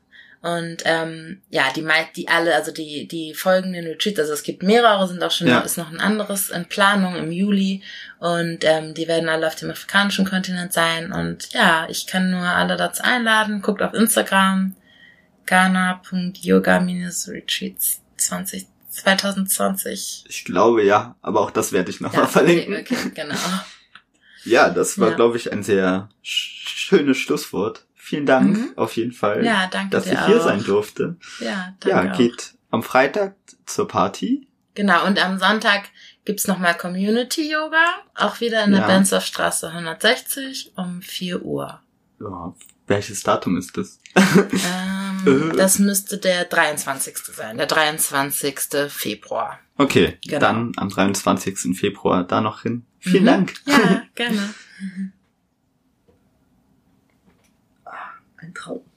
Und 0.43 0.79
ähm, 0.84 1.41
ja, 1.49 1.71
die 1.73 1.88
die 2.17 2.27
alle, 2.27 2.53
also 2.53 2.73
die 2.73 3.08
die 3.08 3.34
folgenden 3.34 3.86
Retreats, 3.88 4.19
also 4.19 4.34
es 4.34 4.43
gibt 4.43 4.62
mehrere, 4.62 5.08
sind 5.08 5.23
auch 5.23 5.32
schon 5.32 5.47
Ja. 5.47 5.62
ist 5.62 5.77
noch 5.77 5.89
ein 5.89 6.01
anderes 6.01 6.49
in 6.49 6.65
Planung 6.65 7.15
im 7.15 7.32
Juli 7.32 7.82
und 8.19 8.65
ähm, 8.65 8.93
die 8.93 9.08
werden 9.08 9.29
alle 9.29 9.47
auf 9.47 9.56
dem 9.56 9.71
afrikanischen 9.71 10.25
Kontinent 10.25 10.73
sein 10.73 11.13
und 11.13 11.53
ja, 11.53 11.88
ich 11.89 12.08
kann 12.08 12.29
nur 12.29 12.41
alle 12.45 12.75
dazu 12.75 13.03
einladen. 13.03 13.62
Guckt 13.62 13.82
auf 13.82 13.93
Instagram 13.93 14.75
ghana.yoga-retreats 15.45 18.01
20 18.17 18.67
2020. 18.89 20.25
Ich 20.27 20.45
glaube 20.45 20.84
ja, 20.84 21.15
aber 21.21 21.41
auch 21.41 21.51
das 21.51 21.71
werde 21.71 21.89
ich 21.89 21.99
nochmal 21.99 22.21
Ja, 22.23 22.27
verlinken. 22.27 22.75
Okay, 22.75 22.95
okay, 22.99 23.12
genau. 23.15 23.36
Ja, 24.45 24.69
das 24.69 24.99
war, 24.99 25.10
Ja. 25.12 25.15
glaube 25.15 25.38
ich, 25.38 25.51
ein 25.51 25.63
sehr 25.63 26.10
sch- 26.23 26.67
schönes 26.67 27.17
Schlusswort. 27.17 27.86
Vielen 28.05 28.25
Dank 28.25 28.57
Mhm. 28.57 28.73
auf 28.75 28.97
jeden 28.97 29.13
Fall, 29.13 29.45
Ja, 29.45 29.67
danke 29.67 29.91
dass 29.95 30.05
ich 30.07 30.19
hier 30.25 30.39
auch. 30.41 30.43
sein 30.43 30.61
durfte. 30.63 31.15
Ja, 31.39 31.47
Ja, 31.47 31.73
danke 31.79 32.13
auch. 32.13 32.17
geht 32.17 32.53
am 32.69 32.83
Freitag 32.83 33.35
zur 33.65 33.87
Party. 33.87 34.45
Genau, 34.75 35.05
und 35.05 35.23
am 35.23 35.39
Sonntag 35.39 35.83
gibt's 36.25 36.45
nochmal 36.47 36.75
Community 36.75 37.49
Yoga, 37.49 37.85
auch 38.15 38.41
wieder 38.41 38.65
in 38.65 38.71
der 38.71 38.81
Ja. 38.81 38.87
Bensdorfstraße 38.87 39.71
160 39.71 40.73
um 40.75 41.01
4 41.01 41.43
Uhr. 41.43 41.79
Ja, 42.19 42.53
welches 42.87 43.23
Datum 43.23 43.57
ist 43.57 43.77
das? 43.77 43.99
Ähm, 44.15 45.51
Äh. 45.51 45.55
das 45.57 45.79
müsste 45.79 46.17
der 46.17 46.43
23. 46.43 47.15
sein, 47.33 47.55
der 47.57 47.67
23. 47.67 48.89
Februar. 48.89 49.59
Okay, 49.77 50.17
Genau. 50.25 50.39
dann 50.39 50.71
am 50.75 50.89
23. 50.89 51.73
Februar 51.77 52.25
da 52.25 52.41
noch 52.41 52.63
hin. 52.63 52.85
Vielen 52.99 53.23
Mhm. 53.23 53.27
Dank. 53.27 53.53
Ja, 53.65 54.03
gerne. 54.15 54.53
Ein 58.53 58.55
Traum. 58.55 58.92